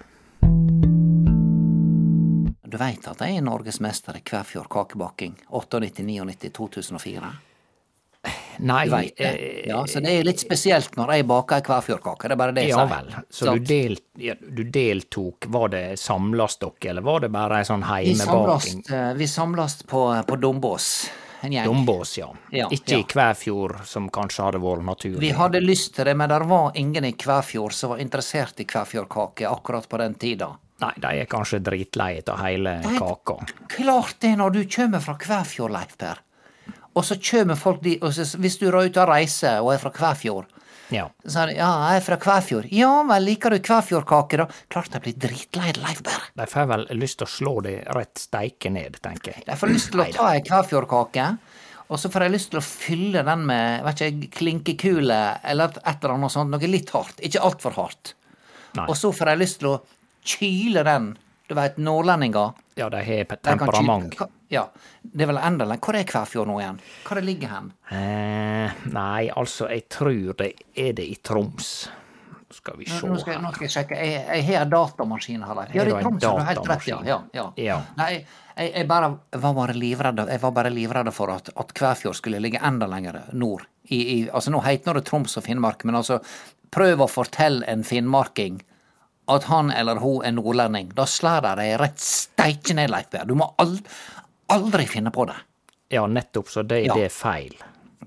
Du 2.69 2.77
veit 2.77 3.05
at 3.09 3.21
jeg 3.25 3.39
er 3.39 3.45
norgesmester 3.45 4.19
i 4.19 4.21
Kvæfjord 4.21 4.67
kakebaking. 4.69 5.37
98, 5.49 6.03
99, 6.05 6.51
2004. 6.53 7.31
Nei, 8.59 8.81
Du 8.85 8.91
vet 8.91 9.15
det. 9.15 9.25
eh, 9.25 9.67
Ja, 9.71 9.79
så 9.87 10.01
det 10.03 10.11
er 10.19 10.25
litt 10.27 10.41
spesielt 10.43 10.97
når 10.99 11.13
jeg 11.15 11.25
baker 11.31 11.55
ei 11.55 11.61
Kvæfjordkake. 11.65 12.27
Det 12.27 12.35
er 12.35 12.41
bare 12.41 12.51
det 12.57 12.65
jeg 12.67 12.73
Ja 12.75 12.83
sier. 12.85 12.91
vel. 12.91 13.23
Så 13.31 13.53
du, 13.55 13.59
del, 13.65 13.97
ja, 14.19 14.35
du 14.35 14.63
deltok. 14.67 15.47
Var 15.47 15.67
det 15.73 15.83
samlas 15.99 16.57
dere, 16.59 16.89
eller 16.91 17.01
var 17.07 17.19
det 17.21 17.31
bare 17.31 17.61
ei 17.61 17.63
sånn 17.63 17.81
heimebaking? 17.87 18.83
samlast, 18.83 18.91
eh, 18.91 19.13
vi 19.17 19.25
samlast 19.27 19.87
på, 19.87 20.03
på 20.27 20.35
Dombås. 20.39 21.09
En 21.41 21.53
gjeng. 21.53 21.65
Dombås, 21.65 22.17
ja. 22.17 22.29
Ja, 22.51 22.67
Ikke 22.71 22.93
ja. 22.93 22.99
i 22.99 23.03
Kvæfjord, 23.03 23.75
som 23.85 24.09
kanskje 24.13 24.43
hadde 24.47 24.61
vært 24.63 24.85
naturlig. 24.85 25.19
Vi 25.23 25.29
hadde 25.35 25.61
lyst 25.63 25.93
til 25.95 26.05
det, 26.09 26.15
men 26.17 26.29
det 26.29 26.39
var 26.49 26.71
ingen 26.75 27.05
i 27.05 27.13
Kvæfjord 27.13 27.73
som 27.73 27.93
var 27.93 28.01
interessert 28.03 28.59
i 28.59 28.67
Kvæfjordkake 28.69 29.47
akkurat 29.49 29.89
på 29.89 30.01
den 30.01 30.17
tida. 30.19 30.51
Nei, 30.79 30.93
de 31.03 31.11
er 31.23 31.27
kanskje 31.27 31.59
dritlei 31.63 32.21
av 32.23 32.39
hele 32.39 32.77
Nei. 32.83 32.97
kaka. 32.99 33.39
Klart 33.71 34.21
det, 34.23 34.35
når 34.39 34.55
du 34.55 34.61
kjem 34.65 34.95
fra 35.03 35.17
Kvæfjord, 35.19 35.73
Leif 35.75 35.97
Per. 35.99 36.21
Og 36.95 37.05
så 37.05 37.15
kjem 37.19 37.55
folk 37.59 37.83
dit, 37.83 38.01
og 38.03 38.13
så, 38.15 38.25
hvis 38.39 38.57
du 38.59 38.67
er 38.69 38.79
ute 38.87 39.01
og 39.03 39.11
reiser 39.11 39.59
og 39.63 39.73
er 39.73 39.81
fra 39.83 39.91
Kvæfjord, 39.95 40.47
Ja. 40.89 41.05
så 41.23 41.31
sa 41.31 41.45
de 41.45 41.55
ja, 41.57 41.69
jeg 41.91 42.01
er 42.01 42.05
fra 42.05 42.17
Kvæfjord. 42.21 42.69
Ja 42.73 42.91
vel, 43.09 43.27
liker 43.29 43.53
du 43.53 43.59
Kvæfjordkake, 43.63 44.39
da? 44.41 44.47
Klart 44.73 44.93
de 44.95 45.01
blir 45.03 45.17
dritlei, 45.21 45.73
Leif 45.77 46.01
Per. 46.05 46.29
De 46.39 46.47
får 46.49 46.69
vel 46.71 46.85
lyst 46.97 47.19
til 47.21 47.27
å 47.27 47.33
slå 47.33 47.53
det 47.65 47.75
rett 47.95 48.21
steike 48.21 48.71
ned, 48.73 48.97
tenker 49.03 49.37
jeg. 49.37 49.45
De 49.47 49.57
får 49.59 49.73
lyst 49.73 49.91
til 49.93 50.03
å 50.03 50.07
ta 50.15 50.31
ei 50.33 50.41
Kvæfjordkake, 50.47 51.27
og 51.89 52.01
så 52.01 52.11
får 52.13 52.25
de 52.25 52.33
lyst 52.33 52.51
til 52.53 52.61
å 52.61 52.65
fylle 52.65 53.23
den 53.25 53.45
med 53.49 53.85
vet 53.85 54.03
ikke, 54.07 54.31
klinkekule 54.39 55.21
eller 55.53 55.77
et 55.79 55.95
eller 55.95 56.15
annet 56.17 56.33
sånt, 56.33 56.53
noe 56.53 56.69
litt 56.69 56.93
hardt. 56.93 57.21
Ikke 57.25 57.41
altfor 57.45 57.77
hardt. 57.77 58.13
Nei. 58.77 58.85
Og 58.85 58.97
så 58.97 59.13
får 59.13 59.31
de 59.31 59.39
lyst 59.41 59.61
til 59.63 59.71
å 59.71 59.79
kyle 60.29 60.85
den. 60.85 61.13
Du 61.49 61.55
veit, 61.57 61.79
nordlendinger. 61.81 62.53
Ja, 62.77 62.91
de 62.93 63.01
har 63.01 63.23
de 63.25 63.25
kan 63.33 63.41
temperament. 63.57 64.19
Ja. 64.49 64.65
Det 65.01 65.23
er 65.25 65.29
vel 65.31 65.39
lenger. 65.39 65.77
Hvor 65.85 65.97
er 65.99 66.07
Kvæfjord 66.09 66.49
nå 66.49 66.57
igjen? 66.61 66.81
Hvor 67.05 67.19
det 67.19 67.25
ligger 67.27 67.53
hen? 67.53 67.71
Eh, 67.93 68.83
nei, 68.93 69.29
altså, 69.29 69.69
jeg 69.69 69.87
tror 69.93 70.33
det 70.41 70.51
er 70.75 70.93
det 70.97 71.05
i 71.05 71.15
Troms. 71.23 71.71
Skal 72.49 72.79
vi 72.79 72.87
se 72.89 73.05
Nå 73.05 73.17
skal, 73.21 73.35
her. 73.35 73.41
nå 73.43 73.51
skal 73.53 73.67
jeg 73.67 73.73
sjekke. 73.75 73.97
Jeg, 74.01 74.21
jeg 74.39 74.45
har 74.57 74.69
datamaskin 74.71 75.43
her. 75.45 75.59
Ja, 75.69 75.83
det 75.85 75.93
er 75.93 76.01
Troms, 76.01 76.21
du 76.23 76.27
har 76.31 76.47
helt 76.47 76.69
rett. 76.71 76.87
Ja, 76.89 76.97
ja, 77.05 77.17
ja. 77.37 77.43
Ja. 77.61 77.75
Nei, 77.99 78.07
jeg, 78.55 78.71
jeg 78.73 78.87
bare 78.89 79.11
var 79.37 79.53
bare 79.53 79.75
livredd 79.77 80.23
Jeg 80.25 80.41
var 80.41 80.55
bare 80.57 80.71
livredd 80.73 81.11
for 81.13 81.29
at, 81.35 81.51
at 81.53 81.75
Kvæfjord 81.77 82.17
skulle 82.17 82.41
ligge 82.41 82.61
enda 82.65 82.89
lenger 82.89 83.21
nord. 83.37 83.67
I, 83.93 83.99
i, 83.99 84.17
altså 84.33 84.49
Nå 84.53 84.63
heter 84.65 84.97
det 84.97 85.05
Troms 85.05 85.37
og 85.37 85.45
Finnmark, 85.45 85.85
men 85.85 85.97
altså 86.01 86.17
prøv 86.73 87.05
å 87.05 87.09
fortelle 87.09 87.65
en 87.69 87.85
finnmarking 87.85 88.59
at 89.29 89.45
han 89.45 89.69
eller 89.69 90.01
hun 90.01 90.23
er 90.25 90.33
nordlending. 90.33 90.89
Da 90.97 91.05
slår 91.05 91.43
de 91.45 91.51
deg 91.61 91.75
rett 91.83 92.01
steike 92.01 92.73
ned, 92.73 92.89
Leif 92.89 93.11
Berr. 93.13 93.27
Du 93.29 93.35
må 93.37 93.51
ald, 93.61 93.77
aldri 94.49 94.85
finne 94.89 95.11
på 95.15 95.25
det. 95.29 95.35
Ja, 95.89 96.05
nettopp, 96.07 96.49
så 96.49 96.63
det, 96.67 96.83
Ja. 96.85 96.93
det 96.95 97.05
er 97.09 97.13
feil. 97.13 97.55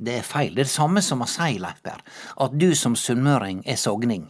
Det 0.02 0.18
er 0.18 0.22
feil. 0.22 0.54
Det 0.54 0.60
er 0.64 0.68
det 0.68 0.72
samme 0.72 1.02
som 1.02 1.20
å 1.22 1.26
si, 1.28 1.58
Leif 1.58 1.82
Berr, 1.82 2.00
at 2.40 2.54
du 2.58 2.74
som 2.74 2.94
sunnmøring 2.96 3.62
er 3.66 3.76
sogning. 3.76 4.28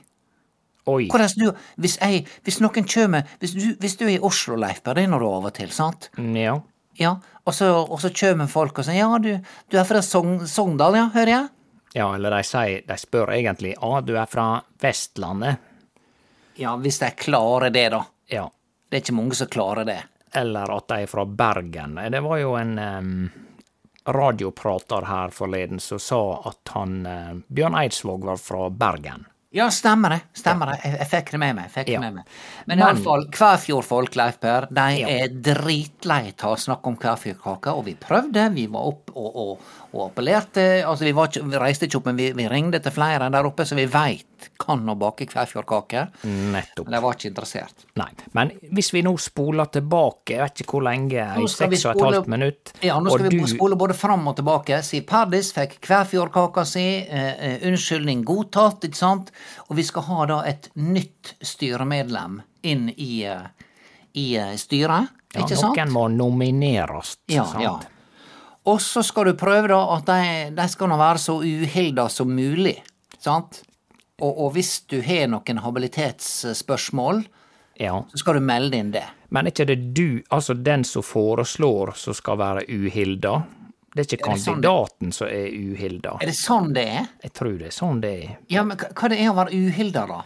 Oi. 0.90 1.06
Hvordan 1.12 1.36
du, 1.38 1.52
hvis, 1.78 1.96
jeg, 2.00 2.24
hvis 2.42 2.58
noen 2.60 2.84
kjømer 2.90 3.22
hvis 3.38 3.52
du, 3.54 3.66
hvis 3.78 3.94
du 4.00 4.04
er 4.08 4.16
i 4.16 4.18
Oslo, 4.18 4.56
Leif 4.58 4.80
Berr, 4.82 4.94
det 4.98 5.04
er 5.04 5.12
når 5.12 5.20
du 5.22 5.26
av 5.28 5.44
og 5.46 5.54
til, 5.54 5.70
sant? 5.70 6.08
Ja. 6.18 6.56
Ja, 6.98 7.14
og 7.46 7.54
så, 7.54 7.68
og 7.86 8.00
så 8.02 8.10
kjømer 8.12 8.50
folk 8.50 8.78
og 8.78 8.84
sier 8.84 8.98
ja, 8.98 9.18
du, 9.22 9.38
du 9.70 9.76
er 9.78 9.84
fra 9.88 10.02
Sogn, 10.04 10.42
Sogndal, 10.50 10.98
ja, 10.98 11.06
hører 11.14 11.30
jeg? 11.36 11.48
ja, 11.94 12.06
eller 12.16 12.30
de 12.32 12.42
sier 12.48 12.82
De 12.88 12.96
spør 12.96 13.30
egentlig 13.36 13.74
'ja, 13.76 14.00
du 14.00 14.14
er 14.16 14.26
fra 14.26 14.62
Vestlandet? 14.80 15.56
Ja, 16.56 16.76
hvis 16.76 16.98
de 16.98 17.10
klarer 17.16 17.70
det, 17.70 17.90
da. 17.92 18.04
Ja. 18.28 18.50
Det 18.90 18.96
er 18.96 19.00
ikke 19.04 19.14
mange 19.16 19.34
som 19.34 19.46
klarer 19.48 19.84
det. 19.88 20.02
Eller 20.34 20.70
at 20.76 20.88
de 20.88 21.02
er 21.02 21.10
fra 21.10 21.24
Bergen. 21.26 21.98
Det 22.10 22.20
var 22.24 22.38
jo 22.40 22.54
en 22.56 22.78
um, 22.78 23.30
radioprater 24.08 25.04
her 25.06 25.28
forleden 25.34 25.80
som 25.80 25.98
sa 26.00 26.22
at 26.48 26.72
han 26.74 26.94
uh, 27.06 27.34
Bjørn 27.48 27.76
Eidsvåg 27.82 28.24
var 28.24 28.40
fra 28.40 28.70
Bergen. 28.70 29.26
Ja, 29.52 29.66
stemmer 29.70 30.14
det. 30.14 30.20
Stemmer 30.32 30.70
det. 30.72 30.78
Jeg, 30.80 30.94
jeg 31.02 31.08
fikk 31.10 31.30
det 31.34 31.38
med 31.42 31.56
meg. 31.58 31.66
Fikk 31.74 31.88
Ja. 31.92 31.98
med 32.00 32.14
meg. 32.16 32.36
Men 32.70 32.80
iallfall, 32.80 33.26
Kvæfjordfolk, 33.36 34.14
Leif 34.16 34.38
Per, 34.40 34.66
de 34.72 34.86
Ja. 34.96 35.08
er 35.12 35.28
dritlei 35.28 36.32
av 36.32 36.54
å 36.54 36.56
snakke 36.56 36.88
om 36.88 36.96
Kvæfjordkake, 36.96 37.74
og 37.76 37.84
vi 37.84 37.94
prøvde. 38.00 38.46
Vi 38.54 38.64
var 38.72 38.88
opp 38.94 39.12
og, 39.12 39.36
og, 39.36 39.58
og 39.92 40.06
appellerte. 40.10 40.64
Altså, 40.86 41.04
vi, 41.04 41.12
var 41.16 41.28
ikke, 41.28 41.42
vi 41.52 41.60
reiste 41.60 41.88
ikke 41.88 41.98
opp, 42.00 42.06
men 42.10 42.18
vi, 42.20 42.30
vi 42.36 42.46
ringte 42.48 42.80
til 42.82 42.94
flere 42.94 43.28
der 43.32 43.48
oppe, 43.48 43.66
så 43.68 43.76
vi 43.78 43.84
veit 43.92 44.48
kan 44.58 44.80
å 44.88 44.94
bake 44.98 45.26
Kvæfjordkaker. 45.30 46.08
Nettopp. 46.52 46.88
De 46.90 47.00
var 47.04 47.16
ikke 47.16 47.28
interessert. 47.30 47.84
Nei. 48.00 48.08
Men 48.34 48.50
hvis 48.74 48.90
vi 48.94 49.02
nå 49.06 49.12
spoler 49.22 49.68
tilbake, 49.74 50.34
jeg 50.36 50.42
vet 50.42 50.62
ikke 50.64 50.78
hvor 50.78 50.86
lenge, 50.88 51.26
i 51.38 51.48
seks 51.50 51.84
og 51.86 51.92
et 51.94 52.04
halvt 52.06 52.30
minutt, 52.32 52.72
Ja, 52.82 52.96
nå 53.02 53.12
skal 53.12 53.28
vi 53.28 53.42
du 53.42 53.50
spole 53.52 53.78
både 53.78 53.96
fram 53.98 54.26
og 54.30 54.36
tilbake. 54.40 54.80
Si 54.86 55.02
Pardis 55.06 55.52
fikk 55.54 55.78
kveifjordkaka 55.86 56.64
si, 56.68 56.86
eh, 57.06 57.32
eh, 57.32 57.66
unnskyldning 57.68 58.24
godtatt, 58.26 58.88
ikke 58.88 58.98
sant? 58.98 59.30
Og 59.68 59.76
vi 59.78 59.86
skal 59.86 60.08
ha 60.08 60.26
da 60.32 60.40
et 60.48 60.70
nytt 60.74 61.34
styremedlem 61.42 62.40
inn 62.62 62.88
i, 62.96 63.24
eh, 63.28 63.68
i 64.18 64.26
eh, 64.36 64.54
styret, 64.60 65.12
ja, 65.32 65.40
ikke 65.44 65.56
sant? 65.56 65.76
Noen 65.76 65.92
må 65.94 66.08
nomineres, 66.12 67.18
Ja, 67.30 67.44
sant? 67.48 67.62
ja. 67.62 67.78
Og 68.64 68.78
så 68.82 69.02
skal 69.02 69.26
du 69.30 69.34
prøve 69.38 69.68
da 69.72 69.80
at 69.96 70.06
de, 70.06 70.50
de 70.54 70.66
skal 70.70 70.90
nå 70.92 70.98
være 71.00 71.18
så 71.18 71.34
uhilda 71.42 72.06
som 72.12 72.30
mulig, 72.30 72.76
sant? 73.18 73.62
Og, 74.22 74.30
og 74.44 74.52
hvis 74.54 74.76
du 74.86 75.00
har 75.02 75.26
noen 75.32 75.58
habilitetsspørsmål, 75.64 77.24
ja. 77.82 77.96
så 78.12 78.20
skal 78.20 78.38
du 78.38 78.44
melde 78.46 78.78
inn 78.78 78.92
det. 78.94 79.02
Men 79.34 79.48
er 79.48 79.54
ikke 79.54 79.66
det 79.66 79.78
du, 79.96 80.22
altså 80.30 80.54
den 80.54 80.84
som 80.86 81.02
foreslår 81.02 81.94
som 81.98 82.14
skal 82.14 82.38
være 82.38 82.62
uhilda? 82.70 83.40
Det 83.92 84.06
er 84.06 84.06
ikke 84.16 84.30
Er 84.30 84.36
det 84.36 84.40
sånn 84.40 84.60
det- 84.62 84.68
kandidaten 84.70 85.12
som 85.12 85.26
er 85.26 85.48
uhilda. 85.52 86.12
Er 86.22 86.26
det 86.30 86.36
sånn 86.38 86.70
det 86.72 86.84
er? 86.88 87.08
Jeg 87.26 87.32
tror 87.36 87.58
det 87.58 87.66
er 87.66 87.74
sånn 87.76 88.00
det 88.00 88.12
er. 88.24 88.36
Ja, 88.48 88.62
men 88.64 88.76
hva 88.78 89.08
det 89.10 89.18
er 89.20 89.32
å 89.32 89.34
være 89.36 89.58
uhilda, 89.58 90.06
da? 90.08 90.22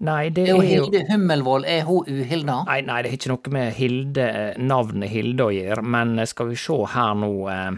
Nei, 0.00 0.30
det 0.30 0.48
Er 0.48 0.56
jo 0.56 0.60
Hilde 0.66 1.04
Hummelvold, 1.10 1.64
er 1.68 1.84
hun 1.86 2.08
uhilda? 2.10 2.64
Nei, 2.66 2.80
nei, 2.82 3.02
det 3.02 3.10
har 3.12 3.18
ikke 3.20 3.30
noe 3.34 3.52
med 3.54 3.72
Hilde, 3.76 4.26
navnet 4.58 5.10
Hilde 5.12 5.44
å 5.46 5.52
gjøre, 5.54 5.82
men 5.84 6.18
eh, 6.18 6.26
skal 6.26 6.48
vi 6.50 6.56
se 6.58 6.74
her 6.94 7.14
nå 7.14 7.32
eh, 7.52 7.70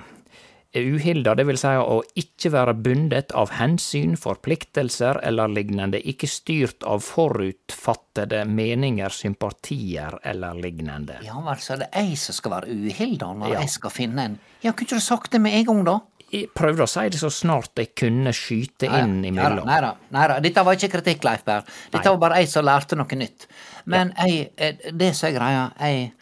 Uhilda, 0.74 1.36
det 1.38 1.44
vil 1.46 1.58
si 1.60 1.70
å 1.78 2.00
ikke 2.18 2.50
være 2.50 2.72
bundet 2.74 3.30
av 3.38 3.52
hensyn, 3.60 4.16
forpliktelser 4.18 5.20
eller 5.22 5.52
lignende, 5.52 6.00
ikke 6.02 6.26
styrt 6.26 6.82
av 6.82 7.04
forutfattede 7.06 8.40
meninger, 8.50 9.08
sympatier 9.14 10.16
eller 10.26 10.54
lignende. 10.58 11.20
Ja 11.22 11.38
vel, 11.46 11.60
så 11.62 11.76
er 11.76 11.84
det 11.84 11.90
jeg 11.94 12.18
som 12.18 12.34
skal 12.40 12.56
være 12.56 12.74
uhilda 12.74 13.30
når 13.38 13.52
Ja. 13.54 13.60
jeg 13.60 13.70
skal 13.76 13.90
finne 13.94 14.24
en 14.24 14.38
Ja, 14.64 14.72
kunne 14.72 14.86
ikke 14.88 14.96
du 14.98 15.00
sagt 15.00 15.30
det 15.30 15.40
med 15.44 15.52
en 15.54 15.64
gang, 15.68 15.84
da? 15.84 15.98
Jeg 16.34 16.48
prøvde 16.56 16.82
å 16.82 16.90
si 16.90 17.04
det 17.14 17.20
så 17.20 17.30
snart 17.30 17.78
jeg 17.78 17.92
kunne 18.00 18.32
skyte 18.34 18.88
inn 18.98 19.20
imellom. 19.28 19.66
Nei 19.68 19.76
da, 19.84 19.92
nei 20.16 20.26
da. 20.32 20.40
Dette 20.42 20.64
var 20.66 20.74
ikke 20.74 20.90
kritikk, 20.96 21.22
Leif 21.28 21.44
Berr. 21.46 21.62
Dette 21.94 22.10
var 22.10 22.18
bare 22.24 22.40
jeg 22.42 22.50
som 22.50 22.66
lærte 22.66 22.98
noe 22.98 23.18
nytt. 23.20 23.46
Men 23.86 24.10
jeg, 24.18 24.48
eh, 24.58 24.90
det 24.90 25.12
som 25.14 25.28
er 25.30 25.36
greia, 25.38 25.64
jeg 25.80 26.12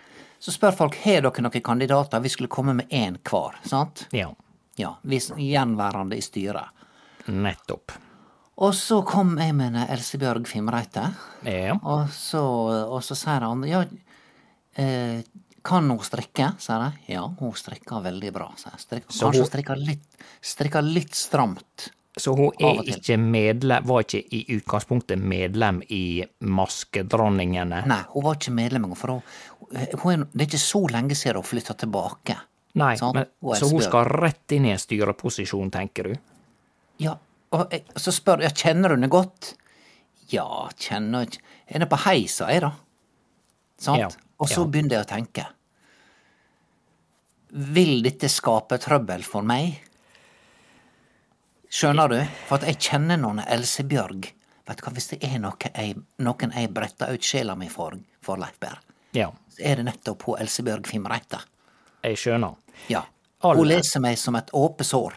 Så 0.43 0.51
spør 0.51 0.75
folk 0.75 0.97
har 1.05 1.21
dere 1.23 1.43
noen 1.45 1.63
kandidater. 1.63 2.19
Vi 2.21 2.29
skulle 2.29 2.51
komme 2.51 2.73
med 2.75 2.89
én 2.91 3.17
hver, 3.23 3.55
sant? 3.65 4.09
Ja, 4.13 4.33
Ja, 4.77 4.97
hvis 5.07 5.29
gjenværende 5.39 6.17
i 6.17 6.21
styret. 6.25 6.67
nettopp. 7.29 7.93
Og 8.59 8.75
så 8.75 9.05
kom 9.07 9.37
jeg 9.39 9.55
med 9.55 9.75
Elsebjørg 9.89 10.47
Fimreite. 10.51 11.15
Ja. 11.47 11.77
Og 11.83 12.09
så, 12.11 12.43
og 12.91 13.03
så 13.07 13.15
sier 13.15 13.41
han 13.47 13.63
ja, 13.69 13.85
eh, 14.77 15.23
kan 15.65 15.89
hun 15.91 15.99
strikke, 16.05 16.53
sier 16.63 16.79
de. 16.83 17.13
Ja, 17.15 17.25
hun 17.39 17.53
strikker 17.59 18.03
veldig 18.05 18.33
bra, 18.35 18.51
sa 18.57 18.71
jeg. 18.75 18.81
Strikker, 18.87 19.13
Så 19.13 19.27
kanskje 19.27 19.33
hun 19.33 19.43
hun- 19.45 19.51
strikker 19.51 19.77
litt, 19.87 20.23
strikker 20.43 20.83
litt 20.83 21.15
stramt. 21.15 21.91
Så 22.19 22.35
hun 22.37 22.51
er 22.61 22.83
ikke 22.85 23.17
medlem, 23.17 23.87
var 23.89 24.03
ikke 24.05 24.21
i 24.37 24.45
utgangspunktet 24.59 25.19
medlem 25.19 25.81
i 25.89 26.23
Maskedronningene? 26.45 27.87
Nei, 27.89 28.03
hun 28.13 28.25
var 28.27 28.37
ikke 28.37 28.53
medlem 28.53 28.85
engang, 28.85 28.99
for 29.01 29.09
hun, 29.15 29.23
hun 30.03 30.27
det 30.35 30.43
er 30.45 30.51
ikke 30.51 30.61
så 30.61 30.83
lenge 30.93 31.17
siden 31.17 31.41
hun 31.41 31.49
flytta 31.49 31.77
tilbake. 31.79 32.37
Nei, 32.75 32.95
sånn, 33.01 33.15
men, 33.17 33.27
hun 33.41 33.57
så 33.57 33.71
hun 33.71 33.85
skal 33.85 34.05
rett 34.05 34.53
inn 34.57 34.67
i 34.69 34.73
en 34.75 34.81
styreposisjon, 34.81 35.71
tenker 35.73 36.11
du? 36.11 36.15
Ja, 36.99 37.17
og 37.53 37.73
jeg, 37.73 37.85
så 37.97 38.13
spør 38.15 38.45
jeg, 38.45 38.55
kjenner 38.61 38.91
hun 38.95 39.05
det 39.07 39.11
godt? 39.13 39.55
Ja, 40.33 40.69
kjenner 40.81 41.27
ikke 41.27 41.41
Er 41.73 41.79
det 41.81 41.89
på 41.89 41.97
heisa, 42.05 42.49
jeg, 42.53 42.61
da? 42.61 42.73
Sant? 43.83 43.99
Ja, 44.01 44.09
Og 44.39 44.49
så 44.51 44.63
ja. 44.63 44.69
begynner 44.71 44.99
jeg 45.01 45.05
å 45.07 45.11
tenke. 45.11 45.47
Vil 47.75 47.99
dette 48.05 48.31
skape 48.33 48.79
trøbbel 48.81 49.25
for 49.27 49.45
meg? 49.45 49.75
Skjønner 51.73 52.09
du? 52.13 52.19
For 52.49 52.61
at 52.61 52.67
jeg 52.69 52.79
kjenner 52.91 53.21
noen 53.21 53.43
Elsebjørg. 53.45 54.29
Vet 54.69 54.79
du 54.79 54.85
hva, 54.87 54.93
hvis 54.95 55.09
det 55.13 55.19
er 55.27 55.39
noe 55.43 55.71
jeg, 55.73 55.97
noen 56.23 56.53
jeg 56.55 56.71
bretter 56.73 57.13
ut 57.17 57.27
sjela 57.27 57.57
mi 57.59 57.69
for, 57.73 57.97
for 58.25 58.41
Leif 58.41 58.59
Berr, 58.63 58.79
Ja, 59.17 59.27
så 59.53 59.65
er 59.69 59.81
det 59.81 59.87
nettopp 59.89 60.23
hun 60.29 60.39
Elsebjørg 60.41 60.87
Fimreite. 60.89 61.41
jeg 62.05 62.17
skjønner. 62.21 62.55
Ja. 62.89 63.03
Hun 63.43 63.67
leser 63.67 64.01
meg 64.05 64.17
som 64.21 64.37
et 64.39 64.53
åpent 64.55 64.87
sår. 64.87 65.17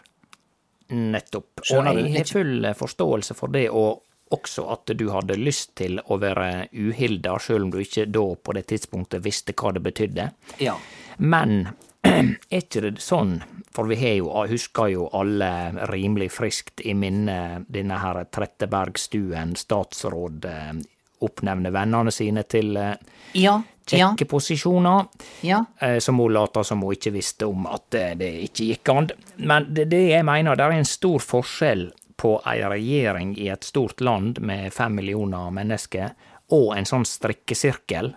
Nettopp. 0.90 1.62
Skjønner 1.62 1.94
og 1.94 2.02
jeg 2.10 2.16
har 2.18 2.32
full 2.32 2.66
forståelse 2.78 3.34
for 3.38 3.54
det, 3.54 3.68
og 3.70 4.02
også 4.34 4.66
at 4.72 4.90
du 4.98 5.08
hadde 5.12 5.38
lyst 5.38 5.74
til 5.78 6.00
å 6.00 6.18
være 6.18 6.68
uhilda, 6.72 7.36
sjøl 7.38 7.66
om 7.66 7.74
du 7.74 7.80
ikke 7.82 8.08
da 8.10 8.24
på 8.34 8.54
det 8.56 8.66
tidspunktet 8.72 9.24
visste 9.24 9.54
hva 9.56 9.72
det 9.76 9.84
betydde. 9.84 10.30
Ja. 10.62 10.74
Men 11.18 11.68
er 12.06 12.58
ikke 12.58 12.82
det 12.88 12.96
sånn, 13.02 13.38
for 13.74 13.90
vi 13.90 14.00
har 14.00 14.18
jo, 14.18 14.32
husker 14.50 14.90
jo 14.92 15.06
alle 15.16 15.50
rimelig 15.92 16.32
friskt 16.38 16.82
i 16.84 16.96
minne 16.98 17.64
denne 17.68 18.00
her 18.02 18.24
Trettebergstuen, 18.32 19.56
statsråd, 19.58 20.50
eh, 20.50 20.74
oppnevne 21.26 21.72
vennene 21.72 22.12
sine 22.12 22.44
til 22.44 22.76
ja 22.76 23.56
kjekke 23.86 24.24
ja, 24.24 24.28
posisjoner. 24.28 25.04
ja. 25.40 25.64
eh, 25.80 25.98
Som 25.98 26.18
hun 26.18 26.32
later 26.32 26.62
som 26.62 26.82
hun 26.82 26.92
ikke 26.96 27.14
visste 27.14 27.46
om 27.46 27.66
at 27.70 27.94
eh, 27.94 28.14
det 28.18 28.30
ikke 28.48 28.70
gikk 28.72 28.92
an. 28.92 29.10
Men 29.36 29.68
det, 29.74 29.88
det 29.92 30.02
jeg 30.10 30.26
mener, 30.26 30.56
det 30.56 30.66
er 30.66 30.78
en 30.80 30.88
stor 30.88 31.22
forskjell 31.22 31.88
på 32.16 32.36
ei 32.48 32.60
regjering 32.64 33.34
i 33.38 33.48
et 33.52 33.64
stort 33.64 34.00
land 34.00 34.40
med 34.40 34.72
fem 34.74 34.94
millioner 34.96 35.50
mennesker, 35.54 36.14
og 36.54 36.72
en 36.76 36.88
sånn 36.88 37.04
strikkesirkel. 37.08 38.12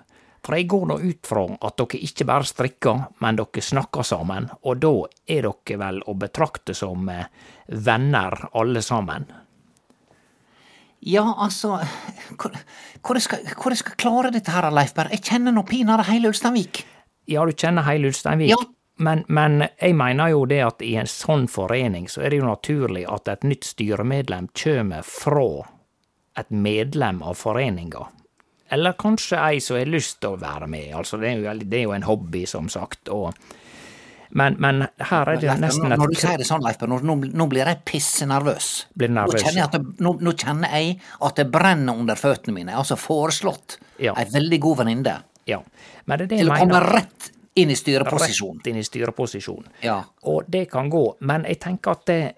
For 0.45 0.55
jeg 0.55 0.69
går 0.71 0.85
nå 0.87 0.95
ut 1.03 1.27
fra 1.27 1.43
at 1.67 1.75
dere 1.81 1.99
ikke 2.07 2.27
bare 2.29 2.47
strikker, 2.47 3.01
men 3.19 3.39
dere 3.39 3.63
snakker 3.63 4.07
sammen, 4.07 4.47
og 4.63 4.79
da 4.79 4.93
er 5.27 5.49
dere 5.49 5.79
vel 5.83 6.01
å 6.07 6.15
betrakte 6.19 6.75
som 6.77 7.09
eh, 7.11 7.27
venner 7.67 8.47
alle 8.57 8.81
sammen. 8.85 9.27
Ja, 10.99 11.23
altså 11.39 11.77
Hvor, 12.35 12.55
hvor, 13.05 13.19
skal, 13.23 13.45
hvor 13.55 13.71
jeg 13.71 13.79
skal 13.79 13.95
klare 13.95 14.31
dette 14.35 14.51
her, 14.51 14.67
Leif 14.73 14.91
Berr? 14.97 15.11
Jeg 15.13 15.23
kjenner 15.23 15.55
nå 15.55 15.63
pinadø 15.67 16.03
hele 16.09 16.31
Ulsteinvik. 16.31 16.83
Ja, 17.29 17.45
du 17.47 17.53
kjenner 17.55 17.87
hele 17.87 18.11
Ulsteinvik. 18.11 18.51
Ja. 18.51 18.59
Men, 18.99 19.23
men 19.31 19.63
jeg 19.79 19.95
mener 19.95 20.33
jo 20.33 20.43
det 20.49 20.59
at 20.65 20.81
i 20.83 20.95
en 20.99 21.07
sånn 21.07 21.45
forening 21.47 22.09
så 22.11 22.25
er 22.25 22.33
det 22.33 22.41
jo 22.41 22.49
naturlig 22.49 23.05
at 23.07 23.29
et 23.31 23.45
nytt 23.47 23.69
styremedlem 23.69 24.49
kommer 24.59 25.05
fra 25.07 25.45
et 26.39 26.49
medlem 26.51 27.21
av 27.23 27.37
foreninga. 27.39 28.07
Eller 28.69 28.97
kanskje 28.99 29.39
ei 29.39 29.61
som 29.63 29.79
har 29.79 29.89
lyst 29.89 30.19
til 30.21 30.35
å 30.35 30.41
være 30.41 30.67
med. 30.69 30.91
Altså, 30.99 31.17
det 31.17 31.31
er 31.31 31.39
jo, 31.39 31.55
det 31.63 31.79
er 31.79 31.87
jo 31.87 31.95
en 31.95 32.05
hobby, 32.05 32.43
som 32.45 32.67
sagt. 32.69 33.09
Og, 33.15 33.31
men, 34.37 34.59
men 34.61 34.83
her 34.99 35.31
er 35.31 35.39
det 35.41 35.47
Leif 35.49 35.63
nesten 35.63 35.95
et 35.95 36.03
når 36.03 36.13
du 36.13 36.19
sier 36.19 36.43
det 36.43 36.45
sånn, 36.51 36.67
Leif 36.67 36.83
nå, 36.85 36.99
nå, 37.23 37.47
blir 37.49 37.71
jeg 37.71 37.81
pissenervøs. 37.87 38.69
Blir 38.99 39.15
Nå 39.15 39.25
kjenner, 39.31 39.57
jeg 39.63 39.65
at 39.65 39.79
det, 39.79 39.97
nå, 40.05 40.15
nå 40.21 40.35
kjenner 40.37 40.75
jeg 40.75 40.99
at 41.25 41.41
det 41.41 41.47
brenner 41.55 42.03
under 42.03 42.19
føttene 42.19 42.59
mine. 42.59 42.75
Jeg 42.75 42.77
har 42.77 42.85
altså 42.85 42.99
foreslått 42.99 43.79
Ja. 43.97 44.13
ei 44.19 44.27
veldig 44.35 44.61
god 44.67 44.83
venninne 44.83 45.17
Ja. 45.49 45.63
Men 46.05 46.19
det 46.19 46.27
er 46.27 46.35
det 46.35 46.43
jeg 46.43 46.45
til 46.45 46.53
å 46.53 46.59
komme 46.61 46.77
mener. 46.77 46.93
rett 46.99 47.31
inn 47.53 47.71
i 47.71 47.75
styreposisjon. 47.75 48.57
Rett 48.57 48.67
inn 48.67 48.77
i 48.77 48.83
styreposisjon. 48.83 49.67
Ja. 49.81 50.03
Og 50.21 50.43
det 50.47 50.65
kan 50.71 50.89
gå, 50.89 51.15
men 51.19 51.45
jeg 51.49 51.59
tenker 51.59 51.91
at 51.91 52.05
det, 52.09 52.33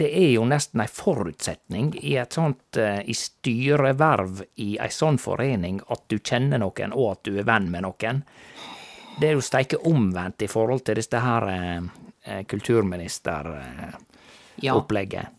det 0.00 0.08
er 0.16 0.30
jo 0.34 0.44
nesten 0.48 0.80
ei 0.84 0.88
forutsetning 0.90 1.86
i 2.00 2.16
et 2.20 2.32
sånt 2.36 2.76
eh, 2.80 3.00
i 3.04 3.14
styreverv 3.16 4.42
i 4.64 4.78
ei 4.80 4.90
sånn 4.94 5.18
forening 5.20 5.80
at 5.88 6.02
du 6.08 6.18
kjenner 6.18 6.58
noen, 6.62 6.92
og 6.96 7.06
at 7.12 7.20
du 7.28 7.32
er 7.38 7.48
venn 7.48 7.70
med 7.72 7.82
noen. 7.86 8.16
Det 9.20 9.26
er 9.28 9.34
jo 9.36 9.42
steike 9.44 9.78
omvendt 9.90 10.38
i 10.46 10.48
forhold 10.48 10.82
til 10.86 10.94
dette 11.00 11.18
her 11.20 11.42
eh, 11.52 11.80
eh, 12.24 12.42
kulturministeropplegget. 12.48 15.24
Ja. 15.24 15.30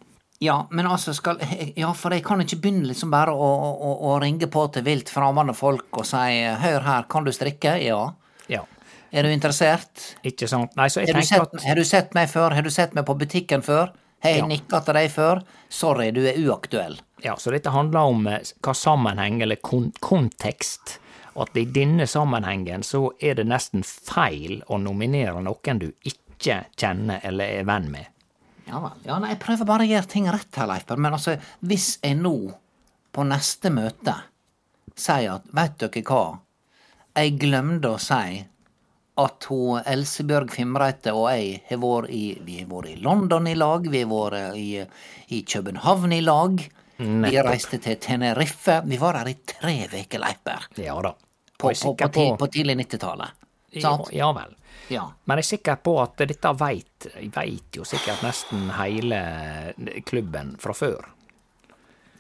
Ja, 0.42 0.68
men 0.72 0.88
altså 0.90 1.14
skal 1.14 1.38
Ja, 1.76 1.94
for 1.94 2.10
jeg 2.16 2.24
kan 2.26 2.42
ikke 2.42 2.58
begynne 2.64 2.88
liksom 2.90 3.12
bare 3.14 3.30
å, 3.30 3.50
å, 3.70 3.92
å 4.10 4.20
ringe 4.22 4.48
på 4.50 4.64
til 4.74 4.82
vilt 4.88 5.10
fremmede 5.14 5.54
folk 5.54 5.98
og 6.02 6.06
si 6.10 6.42
'hør 6.58 6.82
her, 6.88 7.04
kan 7.10 7.24
du 7.26 7.32
strikke?' 7.32 7.78
Ja. 7.84 8.14
Ja, 8.50 8.66
Er 9.12 9.24
du 9.28 9.30
interessert? 9.34 10.16
ikke 10.24 10.48
sant? 10.48 10.76
Nei, 10.80 10.88
så 10.88 11.02
jeg 11.02 11.12
Har 11.14 11.20
tenker 11.22 11.28
sett, 11.28 11.56
at 11.60 11.64
har 11.68 11.76
du 11.76 11.84
sett 11.84 12.14
meg 12.16 12.30
før? 12.32 12.54
Har 12.56 12.62
du 12.64 12.70
sett 12.72 12.94
meg 12.96 13.06
på 13.06 13.16
butikken 13.20 13.62
før? 13.66 13.92
Har 14.24 14.30
jeg 14.32 14.40
Ja. 14.40 14.48
nikka 14.48 14.80
til 14.86 14.94
deg 14.94 15.10
før? 15.12 15.42
Sorry, 15.70 16.12
du 16.12 16.22
er 16.28 16.38
uaktuell. 16.38 17.00
Ja, 17.24 17.36
så 17.36 17.52
dette 17.52 17.72
handler 17.74 18.00
om 18.08 18.28
eh, 18.28 18.40
hva 18.62 18.74
sammenheng, 18.74 19.42
eller 19.42 19.56
kon 19.58 19.92
kontekst. 20.00 21.00
At 21.36 21.56
i 21.58 21.66
denne 21.66 22.08
sammenhengen 22.08 22.84
så 22.84 23.10
er 23.22 23.36
det 23.36 23.48
nesten 23.48 23.84
feil 23.84 24.62
å 24.70 24.78
nominere 24.80 25.42
noen 25.42 25.80
du 25.80 25.92
ikke 26.04 26.66
kjenner 26.78 27.20
eller 27.24 27.46
er 27.62 27.64
venn 27.64 27.90
med. 27.92 28.06
Ja 28.68 28.80
vel. 28.80 28.92
Ja, 29.06 29.20
nei, 29.20 29.30
jeg 29.34 29.40
prøver 29.40 29.66
bare 29.66 29.84
å 29.84 29.90
gjøre 29.90 30.08
ting 30.08 30.28
rett 30.32 30.56
her, 30.56 30.68
Leif 30.68 30.88
men 30.98 31.12
altså, 31.14 31.38
hvis 31.66 31.98
jeg 32.04 32.16
nå, 32.20 32.54
på 33.12 33.24
neste 33.28 33.70
møte, 33.74 34.16
sier 34.96 35.34
at 35.36 35.44
veit 35.52 35.78
dere 35.82 36.04
hva, 36.08 36.40
jeg 37.16 37.38
glemte 37.40 37.90
å 37.96 38.00
si 38.00 38.46
at 39.20 39.48
hun 39.52 39.82
Elsebjørg 39.86 40.54
Fimreite 40.56 41.12
og 41.16 41.28
jeg 41.34 41.62
har 41.68 41.82
vært 41.82 42.14
i 42.16 42.24
Vi 42.46 42.62
har 42.62 42.70
vært 42.72 42.94
i 42.94 43.02
London 43.04 43.48
i 43.48 43.56
lag, 43.56 43.88
vi 43.92 44.04
har 44.04 44.12
vært 44.12 44.56
i, 44.58 44.70
i 45.36 45.42
København 45.44 46.16
i 46.16 46.22
lag. 46.22 46.64
Vi 47.02 47.42
reiste 47.42 47.80
til 47.82 47.98
Tenerife. 47.98 48.82
Vi 48.86 48.98
var 49.02 49.18
her 49.18 49.32
i 49.32 49.38
tre 49.46 49.76
uker, 49.90 50.22
Leiper. 50.22 50.68
Ja 50.78 51.00
da. 51.02 51.16
På, 51.58 51.72
på, 51.74 51.94
på, 51.96 52.10
på, 52.10 52.26
på 52.38 52.48
tidlig 52.48 52.78
90-tallet. 52.86 53.38
ja, 53.72 53.94
ja 54.12 54.32
vel. 54.34 54.56
Ja. 54.92 55.06
Men 55.26 55.40
jeg 55.40 55.46
er 55.46 55.50
sikker 55.56 55.80
på 55.84 55.96
at 56.02 56.22
dette 56.28 56.52
veit, 56.60 57.08
veit 57.36 57.78
jo 57.78 57.86
sikkert 57.88 58.24
nesten 58.26 58.70
hele 58.76 59.22
klubben 60.08 60.56
fra 60.62 60.76
før. 60.76 61.12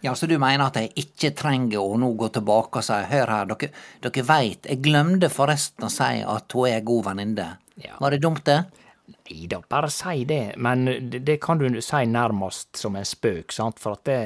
Ja, 0.02 0.16
Så 0.16 0.28
du 0.28 0.38
mener 0.42 0.66
at 0.66 0.80
jeg 0.80 0.92
ikke 0.98 1.32
trenger 1.38 1.80
å 1.84 1.98
nå 2.02 2.14
gå 2.18 2.32
tilbake 2.34 2.82
og 2.82 2.86
si 2.86 2.98
hør 3.12 3.34
her, 3.36 3.50
dere, 3.52 3.70
dere 4.02 4.24
veit, 4.26 4.66
jeg 4.66 4.82
glemte 4.82 5.30
forresten 5.30 5.86
å 5.86 5.92
si 5.94 6.24
at 6.26 6.58
hun 6.58 6.68
er 6.70 6.80
ei 6.80 6.86
god 6.86 7.06
venninne. 7.12 7.48
Ja. 7.82 8.00
Var 8.02 8.16
det 8.16 8.22
dumt, 8.24 8.44
det? 8.46 8.64
Nei 9.12 9.46
da, 9.52 9.62
bare 9.70 9.90
si 9.94 10.26
det, 10.26 10.56
men 10.58 10.86
det, 10.86 11.22
det 11.28 11.38
kan 11.44 11.62
du 11.62 11.68
si 11.84 12.04
nærmest 12.10 12.80
som 12.80 12.98
en 12.98 13.08
spøk, 13.08 13.54
sant, 13.54 13.80
for 13.80 14.00
at 14.00 14.06
det 14.10 14.20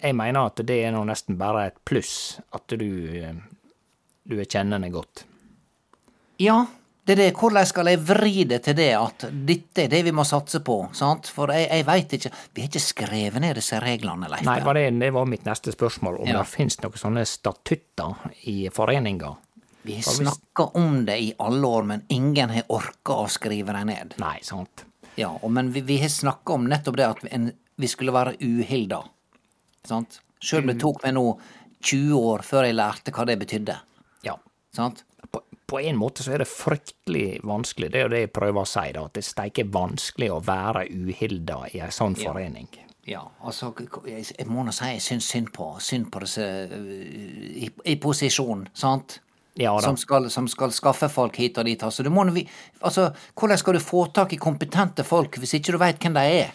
Jeg 0.00 0.16
mener 0.16 0.46
at 0.48 0.60
det 0.64 0.78
er 0.80 0.94
nå 0.94 1.02
nesten 1.04 1.36
bare 1.36 1.66
et 1.68 1.80
pluss 1.84 2.40
at 2.56 2.72
du 2.80 2.88
eh, 3.20 3.34
du 4.30 4.38
er 4.38 4.46
kjennende 4.48 4.90
godt. 4.94 5.24
Ja, 6.40 6.64
det 7.10 7.14
er 7.16 7.20
det. 7.20 7.28
Hvordan 7.40 7.66
skal 7.68 7.90
jeg 7.90 8.00
vri 8.06 8.44
det 8.48 8.60
til 8.64 8.76
det 8.78 8.88
at 8.96 9.24
dette 9.50 9.84
er 9.84 9.90
det 9.92 10.00
vi 10.06 10.12
må 10.14 10.24
satse 10.28 10.60
på? 10.66 10.76
sant? 10.96 11.26
For 11.34 11.50
jeg, 11.54 11.66
jeg 11.70 11.86
veit 11.88 12.12
ikke 12.16 12.30
Vi 12.54 12.62
har 12.64 12.70
ikke 12.70 12.82
skrevet 12.84 13.40
ned 13.42 13.58
disse 13.58 13.78
reglene, 13.82 14.28
Leif. 14.30 14.44
Nei, 14.46 14.58
var 14.64 14.78
det, 14.78 14.86
det 15.00 15.10
var 15.14 15.28
mitt 15.30 15.44
neste 15.48 15.74
spørsmål, 15.74 16.20
om 16.22 16.30
Ja. 16.30 16.38
det 16.40 16.48
finnes 16.52 16.78
noen 16.84 17.00
sånne 17.02 17.26
statutter 17.26 18.14
i 18.52 18.56
foreninga. 18.72 19.34
Vi 19.82 19.94
har 19.96 20.02
snakka 20.12 20.66
om 20.76 21.04
det 21.08 21.18
i 21.24 21.30
alle 21.40 21.66
år, 21.66 21.82
men 21.88 22.02
ingen 22.12 22.50
har 22.52 22.66
orka 22.68 23.16
å 23.24 23.28
skrive 23.32 23.72
dem 23.72 23.86
ned. 23.88 24.14
Nei, 24.20 24.38
sant. 24.44 24.84
Ja, 25.16 25.32
Men 25.48 25.72
vi, 25.72 25.80
vi 25.80 25.96
har 25.98 26.08
snakka 26.12 26.52
om 26.52 26.68
nettopp 26.68 26.96
det 26.96 27.06
at 27.06 27.24
en, 27.32 27.50
vi 27.80 27.88
skulle 27.88 28.12
være 28.12 28.36
uhilda. 28.40 29.02
Sant? 29.88 30.20
Sjøl 30.40 30.62
om 30.64 30.70
det 30.72 30.78
tok 30.80 31.02
meg 31.04 31.14
nå 31.16 31.24
20 31.80 32.12
år 32.20 32.44
før 32.44 32.66
jeg 32.68 32.76
lærte 32.76 33.12
hva 33.16 33.24
det 33.28 33.38
betydde. 33.40 33.76
Ja. 34.24 34.36
Sant? 34.76 35.02
På, 35.70 35.78
en 35.80 35.98
måte 35.98 36.24
så 36.26 36.34
er 36.34 36.42
det 36.42 36.50
fryktelig 36.50 37.40
vanskelig, 37.46 37.92
det 37.92 38.00
er 38.00 38.06
jo 38.08 38.12
det 38.12 38.22
jeg 38.24 38.32
prøver 38.34 38.64
å 38.64 38.68
si, 38.68 38.86
da, 38.96 39.04
at 39.06 39.14
det 39.14 39.22
er 39.22 39.28
steike 39.28 39.64
vanskelig 39.70 40.30
å 40.34 40.40
være 40.44 40.86
uhilda 40.90 41.60
i 41.70 41.82
ei 41.84 41.90
sånn 41.94 42.16
Ja. 42.18 42.32
forening. 42.32 42.68
Ja, 43.08 43.22
altså, 43.42 43.72
jeg, 44.06 44.46
må 44.46 44.62
nå 44.66 44.74
si 44.76 44.84
jeg 44.90 45.02
syns 45.02 45.30
synd 45.32 45.52
på, 45.54 45.72
synd 45.80 46.10
på 46.12 46.20
disse 46.20 46.44
øh, 46.44 46.90
i, 47.64 47.70
i 47.84 47.96
posisjon, 48.02 48.66
sant? 48.76 49.20
Ja. 49.58 49.72
Som 49.82 49.96
skal, 49.98 50.28
som 50.30 50.46
skal 50.48 50.70
skaffe 50.72 51.08
folk 51.10 51.36
hit 51.40 51.58
og 51.58 51.66
dit. 51.66 51.82
Altså, 51.82 52.04
du 52.06 52.10
må, 52.12 52.22
altså, 52.80 53.10
hvordan 53.34 53.58
skal 53.58 53.76
du 53.76 53.80
få 53.82 54.04
tak 54.14 54.32
i 54.32 54.38
kompetente 54.40 55.04
folk 55.04 55.40
hvis 55.40 55.56
ikke 55.58 55.74
du 55.74 55.80
veit 55.82 56.02
hvem 56.02 56.14
de 56.16 56.26
er? 56.42 56.52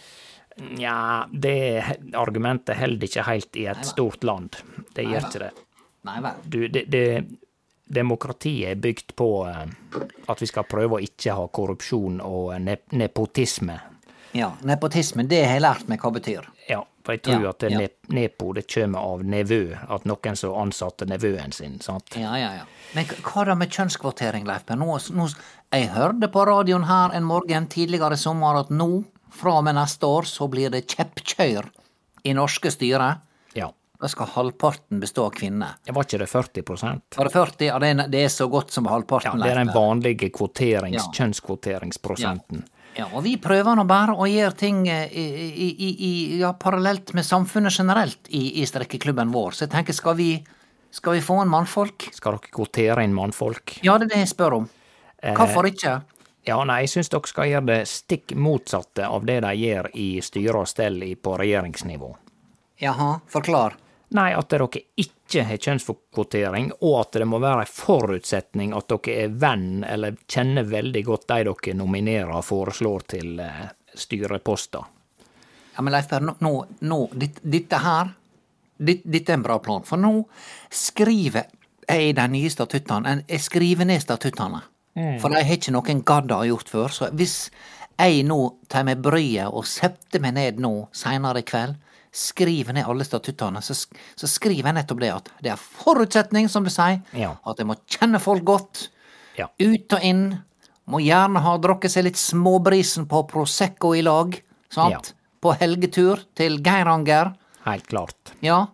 Nja, 0.78 1.26
det 1.32 1.84
argumentet 2.16 2.80
holder 2.80 3.10
ikke 3.10 3.26
helt 3.28 3.60
i 3.60 3.66
et 3.68 3.84
stort 3.86 4.24
land. 4.24 4.56
Det 4.96 5.04
gjør 5.04 5.28
ikke 5.28 5.44
det. 5.44 5.52
Nei 6.08 6.20
vel. 6.24 6.40
Du, 6.48 6.60
det, 6.72 6.86
det 6.94 7.04
Demokratiet 7.86 8.72
er 8.72 8.80
bygd 8.82 9.14
på 9.16 9.30
eh, 9.50 9.66
at 10.28 10.42
vi 10.42 10.48
skal 10.50 10.66
prøve 10.70 10.98
å 10.98 11.04
ikke 11.06 11.36
ha 11.38 11.46
korrupsjon 11.54 12.22
og 12.26 12.56
ne 12.62 12.80
nepotisme. 12.98 13.78
Ja, 14.36 14.50
nepotisme, 14.68 15.24
det 15.24 15.46
har 15.46 15.54
jeg 15.56 15.64
lært 15.64 15.88
meg 15.88 16.02
hva 16.04 16.10
betyr. 16.12 16.48
Ja, 16.68 16.82
for 17.06 17.16
jeg 17.16 17.22
tror 17.24 17.46
Ja, 17.46 17.52
at 17.54 17.64
ja. 17.64 17.78
ne 17.80 17.88
nepo 18.12 18.50
det 18.58 18.66
kommer 18.68 19.00
av 19.00 19.22
nevø, 19.24 19.78
at 19.88 20.04
noen 20.10 20.36
som 20.36 20.58
ansatte 20.60 21.08
nevøen 21.08 21.54
sin, 21.56 21.78
sant. 21.80 22.18
Ja, 22.20 22.34
ja, 22.36 22.50
ja. 22.58 22.66
Men 22.98 23.08
hva 23.24 23.46
da 23.48 23.56
med 23.56 23.72
kjønnskvotering, 23.72 24.44
Leif 24.50 24.66
Per? 24.68 24.76
Nå, 24.82 24.98
nå, 25.16 25.30
jeg 25.72 25.88
hørte 25.94 26.28
på 26.34 26.44
radioen 26.50 26.90
her 26.90 27.16
en 27.16 27.24
morgen 27.30 27.70
tidligere 27.72 28.18
i 28.18 28.20
sommer 28.20 28.60
at 28.60 28.74
nå, 28.74 29.06
fra 29.36 29.60
og 29.62 29.64
med 29.70 29.78
neste 29.80 30.10
år, 30.10 30.28
så 30.28 30.50
blir 30.52 30.74
det 30.74 30.84
kjeppkjør 30.92 31.72
i 32.26 32.36
norske 32.36 32.72
styrer. 32.74 33.22
Ja. 34.06 34.08
Da 34.08 34.12
skal 34.14 34.28
halvparten 34.36 35.00
bestå 35.02 35.24
av 35.26 35.32
kvinner. 35.34 35.76
Var 35.90 36.04
ikke 36.06 36.20
det 36.22 36.28
40 36.30 36.64
Var 37.18 37.26
det 37.26 37.32
40? 37.34 37.66
Ja, 37.66 37.80
det 37.82 37.88
er, 37.90 38.08
det 38.14 38.20
er 38.22 38.30
så 38.30 38.46
godt 38.52 38.70
som 38.72 38.86
halvparten. 38.86 39.40
Ja, 39.40 39.46
det 39.48 39.52
er 39.56 39.64
den 39.64 39.72
vanlige 39.74 40.30
kvoterings, 40.30 41.02
Ja. 41.02 41.12
kjønnskvoteringsprosenten. 41.76 42.64
Ja, 42.98 43.08
og 43.12 43.24
vi 43.26 43.36
prøver 43.42 43.76
nå 43.76 43.84
bare 43.90 44.14
å 44.16 44.24
gjøre 44.30 44.56
ting 44.56 44.86
eh, 44.88 45.10
i, 45.12 45.26
i, 45.26 45.70
i, 45.76 45.90
i- 46.08 46.40
ja, 46.40 46.54
parallelt 46.54 47.14
med 47.18 47.26
samfunnet 47.28 47.74
generelt 47.76 48.30
i, 48.30 48.62
i 48.62 48.66
strekkeklubben 48.66 49.34
vår. 49.34 49.52
Så 49.58 49.66
jeg 49.66 49.72
tenker, 49.74 49.94
skal 49.98 50.16
vi, 50.16 50.30
skal 50.96 51.18
vi 51.18 51.22
få 51.26 51.42
en 51.42 51.50
mannfolk? 51.52 52.08
Skal 52.16 52.38
dere 52.38 52.54
kvotere 52.56 53.04
inn 53.04 53.14
mannfolk? 53.18 53.80
Ja, 53.84 53.98
det 53.98 54.08
er 54.08 54.14
det 54.16 54.22
jeg 54.24 54.32
spør 54.32 54.60
om. 54.62 54.70
Eh, 55.22 55.34
Hvorfor 55.36 55.68
ikke? 55.68 55.98
Ja, 56.48 56.60
nei, 56.64 56.84
jeg 56.86 56.94
syns 56.94 57.10
dere 57.12 57.28
skal 57.28 57.50
gjøre 57.52 57.68
det 57.74 57.82
stikk 57.90 58.36
motsatte 58.38 59.10
av 59.10 59.26
det 59.28 59.42
de 59.44 59.52
gjør 59.60 59.90
i 59.98 60.08
styre 60.24 60.62
og 60.62 60.70
stell 60.72 61.02
på 61.18 61.36
regjeringsnivå. 61.42 62.14
Jaha, 62.80 63.16
forklar. 63.32 63.76
Nei, 64.10 64.34
at 64.38 64.50
dere 64.50 64.68
ikke 65.02 65.44
har 65.48 65.58
kjønnskvotering, 65.58 66.72
og 66.86 67.00
at 67.02 67.12
det 67.18 67.26
må 67.28 67.40
være 67.42 67.66
en 67.66 67.72
forutsetning 67.74 68.74
at 68.78 68.88
dere 68.92 69.16
er 69.26 69.34
venn 69.42 69.84
eller 69.88 70.16
kjenner 70.30 70.64
veldig 70.70 71.02
godt 71.08 71.26
de 71.32 71.40
dere 71.48 71.74
nominerer 71.80 72.30
og 72.38 72.46
foreslår 72.46 73.08
til 73.16 73.40
eh, 73.40 73.64
styreposter. 73.98 74.86
Ja, 75.76 75.82
men 75.84 75.92
Leif 75.92 76.08
Per, 76.08 76.22
nå, 76.40 76.54
nå 76.88 77.00
ditt- 77.20 77.42
dette 77.44 77.82
her 77.84 78.14
dit- 78.78 79.04
dette 79.04 79.34
er 79.34 79.40
en 79.40 79.44
bra 79.44 79.58
plan, 79.60 79.84
for 79.84 79.98
nå 80.00 80.14
skriver 80.72 81.50
jeg 81.90 82.16
de 82.16 82.28
nye 82.32 82.50
statuttene 82.50 83.08
en- 83.12 83.24
Jeg 83.28 83.40
skriver 83.42 83.86
ned 83.86 84.02
statuttene. 84.02 84.62
For 85.20 85.28
de 85.30 85.44
har 85.44 85.56
ikke 85.58 85.72
noen 85.76 86.04
gadda 86.08 86.38
gjort 86.48 86.70
før. 86.72 86.88
Så 86.90 87.10
hvis 87.12 87.50
jeg 88.00 88.24
nå 88.24 88.56
tar 88.70 88.84
meg 88.88 89.02
bryet 89.04 89.52
og 89.54 89.66
setter 89.68 90.20
meg 90.24 90.34
ned 90.34 90.58
nå 90.64 90.88
seinere 90.94 91.40
i 91.40 91.42
kveld, 91.44 91.76
skriver 92.16 92.74
ned 92.78 92.88
alle 92.88 93.04
statuttene, 93.08 93.62
så, 93.66 93.76
sk- 93.76 93.98
så 94.16 94.28
skriver 94.32 94.70
jeg 94.72 94.78
nettopp 94.78 95.02
det 95.04 95.12
at 95.12 95.30
det 95.44 95.52
er 95.54 95.60
forutsetning, 95.62 96.48
som 96.50 96.64
du 96.64 96.72
sier, 96.72 97.02
Ja. 97.14 97.34
at 97.46 97.60
jeg 97.60 97.68
må 97.68 97.76
kjenne 97.92 98.22
folk 98.24 98.44
godt. 98.48 98.86
Ja. 99.38 99.50
Ut 99.60 99.94
og 99.98 100.04
inn. 100.08 100.26
Må 100.88 101.00
gjerne 101.02 101.42
ha 101.42 101.56
drukket 101.58 101.92
seg 101.92 102.06
litt 102.06 102.20
småbrisen 102.22 103.08
på 103.10 103.24
Prosecco 103.28 103.96
i 103.98 104.04
lag. 104.06 104.36
Sant? 104.72 104.92
Ja. 105.12 105.22
På 105.42 105.54
helgetur 105.58 106.22
til 106.38 106.60
Geiranger. 106.64 107.34
Helt 107.66 107.88
klart. 107.90 108.32
Ja. 108.46 108.68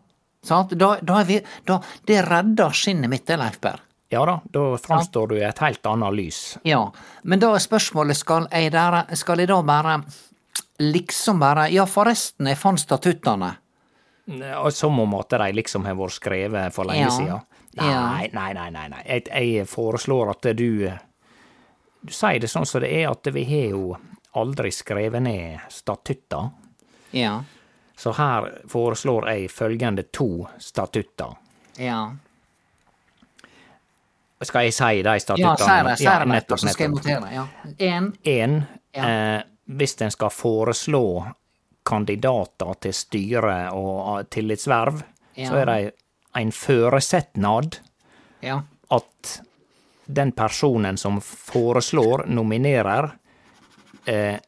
Sant? 0.44 0.74
Da, 0.78 0.98
da 1.02 1.22
er 1.22 1.26
vi, 1.30 1.40
da, 1.70 1.80
det 2.10 2.20
redder 2.28 2.74
skinnet 2.76 3.10
mitt, 3.10 3.26
det, 3.30 3.38
Leif 3.40 3.60
Berr. 3.64 3.80
Ja 4.12 4.26
da, 4.28 4.34
da 4.52 4.64
framstår 4.82 5.30
du 5.32 5.36
i 5.38 5.44
et 5.48 5.60
helt 5.64 5.86
annet 5.88 6.14
lys. 6.18 6.40
Ja. 6.68 6.82
Men 7.24 7.40
da 7.40 7.54
er 7.56 7.64
spørsmålet, 7.64 8.18
skal 8.20 8.50
jeg, 8.52 8.74
der, 8.76 9.06
skal 9.16 9.40
jeg 9.40 9.48
da 9.48 9.62
bare 9.64 10.02
liksom 10.82 11.40
bare 11.40 11.68
Ja, 11.74 11.86
forresten, 11.86 12.48
jeg 12.48 12.58
fant 12.58 12.80
statuttene. 12.80 13.54
Som 14.72 15.00
om 15.00 15.14
at 15.20 15.30
de 15.30 15.52
liksom 15.54 15.84
har 15.86 15.96
vært 15.96 16.16
skrevet 16.20 16.74
for 16.74 16.86
lenge 16.86 17.08
Ja. 17.08 17.10
siden. 17.10 17.42
Nei, 17.76 18.30
nei, 18.34 18.54
nei. 18.54 18.70
nei, 18.70 18.88
nei. 18.90 19.04
Jeg, 19.08 19.24
jeg 19.32 19.68
foreslår 19.68 20.30
at 20.32 20.42
du 20.58 20.92
Du 22.04 22.12
sier 22.12 22.40
det 22.40 22.50
sånn 22.50 22.66
som 22.66 22.82
det 22.82 22.90
er, 22.92 23.12
at 23.12 23.28
vi 23.34 23.44
har 23.46 23.70
jo 23.76 23.98
aldri 24.36 24.72
skrevet 24.72 25.22
ned 25.22 25.60
statutter. 25.70 26.50
Ja. 27.14 27.44
Så 27.96 28.12
her 28.18 28.62
foreslår 28.68 29.28
jeg 29.30 29.50
følgende 29.52 30.04
to 30.12 30.48
statutter. 30.58 31.36
Ja. 31.78 32.12
Skal 34.42 34.64
jeg 34.66 34.74
si 34.74 35.04
de 35.04 35.10
Ja, 35.14 35.20
statuttene? 35.22 35.58
si 35.58 35.84
det, 35.90 35.98
si 35.98 36.04
det, 36.06 36.12
ja, 36.12 36.26
nettopp, 36.26 36.60
så 36.60 36.70
skal 36.74 36.84
jeg 36.88 36.92
nettopp. 36.92 37.06
notere. 37.06 37.34
Ja. 37.34 37.48
En. 37.80 38.14
En, 38.26 38.68
Ja. 38.96 39.04
eh, 39.38 39.44
hvis 39.78 39.96
en 40.02 40.12
skal 40.12 40.30
foreslå 40.34 41.06
kandidater 41.88 42.74
til 42.84 42.94
styre 42.94 43.56
og 43.74 44.28
tillitsverv, 44.30 45.02
tillitsverv, 45.02 45.48
så 45.48 45.62
er 45.62 45.66
det 45.72 45.80
en 46.42 46.52
føresetnad 46.52 47.80
Ja. 48.42 48.62
at 48.90 49.42
den 50.06 50.32
personen 50.32 50.98
som 50.98 51.22
foreslår, 51.22 52.26
nominerer, 52.28 53.12
eh, 54.06 54.40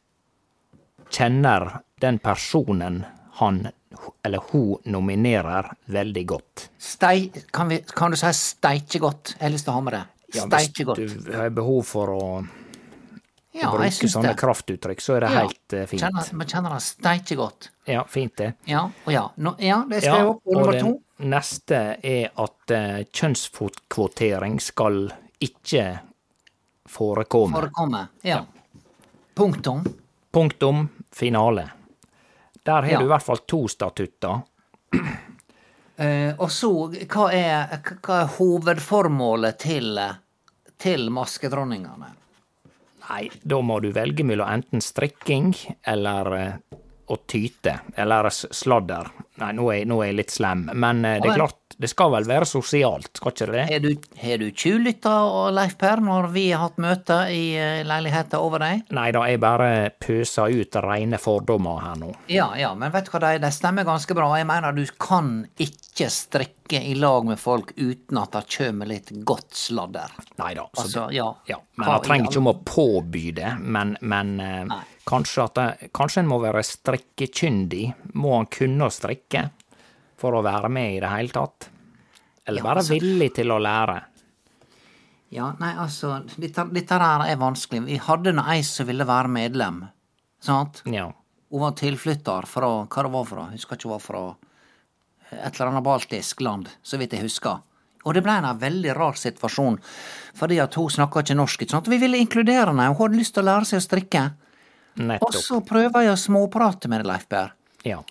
kjenner 1.10 1.80
den 2.00 2.18
personen 2.18 3.04
han 3.32 3.68
eller 4.24 4.40
hun 4.50 4.76
nominerer 4.84 5.70
veldig 5.86 6.26
godt. 6.26 6.70
Stei, 6.78 7.30
kan, 7.52 7.68
vi, 7.68 7.84
kan 7.96 8.10
du 8.10 8.16
si 8.16 8.32
steikje 8.34 9.00
godt? 9.00 9.36
Jeg 9.38 9.46
har 9.46 9.54
lyst 9.54 9.64
til 9.68 9.72
å 9.72 9.78
ha 9.78 9.84
med 9.86 9.96
det. 9.96 10.02
Ja, 10.34 10.46
Steike 10.48 10.84
godt. 10.88 10.98
Hvis 10.98 11.24
du 11.24 11.32
har 11.36 11.50
behov 11.54 11.84
for 11.86 12.10
å 12.10 12.24
Ja, 13.54 13.68
å 13.70 13.76
bruke 13.78 14.08
sånne 14.10 14.32
det. 14.32 14.38
kraftuttrykk, 14.40 15.00
så 15.00 15.14
er 15.16 15.20
det 15.20 15.28
Ja. 15.30 15.40
helt 15.44 15.72
eh, 15.72 15.84
fint. 15.86 16.02
Kjenner, 16.02 16.32
man 16.34 16.46
kjenner 16.50 16.70
det 16.74 16.80
steike 16.82 17.36
godt. 17.38 17.68
Ja, 17.86 18.02
fint 18.10 18.36
det. 18.36 18.54
Ja, 18.66 18.90
og 19.06 19.12
ja. 19.12 19.28
Nå, 19.36 19.54
ja, 19.62 19.84
det 19.88 20.00
skal 20.02 20.18
Ja, 20.18 20.26
opp 20.32 20.42
på 20.44 20.56
nummer 20.58 20.80
to. 20.80 21.00
neste 21.20 21.78
er 22.02 22.30
at 22.36 22.70
uh, 22.74 23.04
kjønnskvotering 23.14 24.58
skal 24.60 25.12
ikke 25.40 26.00
forekomme. 26.88 27.54
Forekomme. 27.60 28.08
Ja. 28.26 28.40
Punktum. 29.34 29.84
Punktum 30.32 30.88
finale. 31.12 31.68
Der 32.64 32.82
har 32.82 32.90
Ja. 32.90 32.98
du 32.98 33.04
i 33.04 33.08
hvert 33.08 33.22
fall 33.22 33.38
to 33.46 33.68
statutter. 33.68 34.42
Uh, 35.96 36.34
og 36.42 36.50
så, 36.50 36.72
hva 37.06 37.28
er, 37.32 37.78
hva 38.02 38.22
er 38.24 38.32
hovedformålet 38.34 39.58
til, 39.62 40.00
til 40.82 41.06
maskedronningene? 41.14 42.08
Nei, 43.08 43.28
da 43.42 43.60
må 43.60 43.80
du 43.84 43.90
velge 43.92 44.24
mellom 44.24 44.48
enten 44.48 44.82
strikking 44.84 45.52
eller 45.86 46.30
eh, 46.38 46.78
å 47.06 47.18
tyte. 47.28 47.78
Eller 48.00 48.30
sladder. 48.32 49.10
Nei, 49.42 49.50
nå 49.58 49.68
er, 49.74 49.84
nå 49.88 50.00
er 50.00 50.12
jeg 50.12 50.20
litt 50.22 50.34
slem, 50.34 50.68
men 50.72 51.04
eh, 51.04 51.18
det 51.22 51.34
er 51.34 51.40
klart, 51.42 51.60
det 51.84 51.90
skal 51.92 52.14
vel 52.14 52.24
være 52.24 52.46
sosialt, 52.48 53.10
skal 53.18 53.34
ikke 53.34 53.46
det? 53.52 53.64
Har 53.68 53.82
du, 53.84 53.90
har 54.22 54.40
du 54.40 54.46
tjuvlytta, 54.48 55.12
Leif 55.52 55.74
Per, 55.80 56.00
når 56.04 56.28
vi 56.32 56.44
har 56.48 56.62
hatt 56.62 56.78
møte 56.80 57.18
i 57.28 57.42
eh, 57.60 57.82
leiligheta 57.84 58.40
over 58.40 58.62
deg? 58.62 58.86
Nei 58.96 59.10
da, 59.12 59.26
jeg 59.28 59.40
bare 59.42 59.68
pøser 60.00 60.54
ut 60.54 60.78
rene 60.80 61.20
fordommer 61.20 61.82
her 61.84 61.98
nå. 62.00 62.08
Ja, 62.32 62.46
ja, 62.56 62.70
men 62.78 62.92
vet 62.94 63.10
du 63.10 63.12
hva, 63.12 63.20
de, 63.26 63.42
de 63.42 63.50
stemmer 63.52 63.84
ganske 63.84 64.16
bra. 64.16 64.30
Jeg 64.40 64.48
mener 64.48 64.72
du 64.72 64.84
kan 64.96 65.34
ikke 65.60 66.08
strikke 66.12 66.80
i 66.80 66.94
lag 66.96 67.28
med 67.28 67.36
folk 67.42 67.74
uten 67.76 68.22
at 68.22 68.32
det 68.38 68.44
kommer 68.56 68.88
litt 68.88 69.12
godt 69.28 69.52
sladder. 69.60 70.14
Nei 70.40 70.54
da. 70.56 70.64
Altså, 70.72 71.10
ja. 71.12 71.28
Ja, 71.50 71.60
men 71.76 71.90
det 71.90 72.08
trenger 72.08 72.30
ikke 72.30 72.42
om 72.46 72.50
å 72.54 72.56
påby 72.64 73.26
det, 73.36 73.52
men, 73.60 73.92
men 74.00 74.32
eh, 74.40 74.72
kanskje 75.04 75.50
det, 75.60 75.68
kanskje 75.92 76.24
en 76.24 76.32
må 76.32 76.40
være 76.46 76.64
strikkekyndig. 76.64 77.84
Må 78.16 78.38
han 78.38 78.48
kunne 78.48 78.88
å 78.88 78.94
strikke 78.94 79.50
for 80.16 80.38
å 80.38 80.42
være 80.46 80.72
med 80.72 80.96
i 80.96 81.00
det 81.04 81.12
hele 81.12 81.34
tatt? 81.34 81.68
Eller 82.46 82.58
Ja, 82.60 82.62
bare 82.64 82.82
altså- 82.82 83.00
villig 83.00 83.34
til 83.34 83.48
å 83.52 83.58
lære? 83.58 84.02
Ja, 85.34 85.52
nei, 85.58 85.72
altså, 85.74 86.22
dette, 86.38 86.64
dette 86.72 86.98
her 86.98 87.24
er 87.26 87.36
vanskelig. 87.36 87.84
Vi 87.86 87.96
hadde 87.96 88.32
nå 88.32 88.44
ei 88.46 88.60
som 88.62 88.86
ville 88.86 89.04
være 89.04 89.28
medlem, 89.28 89.88
sant? 90.40 90.82
Ja. 90.86 91.12
Hun 91.50 91.60
var 91.60 91.72
tilflytter 91.72 92.46
fra 92.46 92.86
hva 92.86 93.02
det 93.02 93.12
var 93.12 93.24
fra, 93.24 93.50
husker 93.50 93.76
ikke 93.76 93.90
hva 93.90 94.00
fra 94.00 94.36
et 95.32 95.54
eller 95.54 95.72
annet 95.72 95.84
baltisk 95.84 96.40
land, 96.40 96.68
så 96.82 96.98
vidt 96.98 97.10
jeg 97.16 97.22
husker. 97.22 97.60
Og 98.04 98.14
det 98.14 98.22
ble 98.22 98.36
en 98.36 98.58
veldig 98.60 98.94
rar 98.94 99.16
situasjon, 99.18 99.78
fordi 100.36 100.60
at 100.62 100.74
hun 100.74 100.90
snakka 100.92 101.22
ikke 101.24 101.36
norsk, 101.38 101.62
ikke 101.64 101.70
sant? 101.70 101.88
Vi 101.88 101.98
ville 101.98 102.20
inkludere 102.20 102.66
henne, 102.70 102.90
hun 102.92 102.98
hadde 102.98 103.18
lyst 103.18 103.34
til 103.34 103.42
å 103.42 103.48
lære 103.48 103.68
seg 103.70 103.80
å 103.80 103.86
strikke. 103.88 104.24
Nettopp. 104.96 105.28
Og 105.28 105.34
så 105.34 105.60
prøver 105.66 106.04
jeg 106.04 106.12
å 106.12 106.20
småprate 106.20 106.90
med 106.92 107.06
Leif 107.08 107.26
Berr. 107.28 107.54
Ja. 107.84 108.02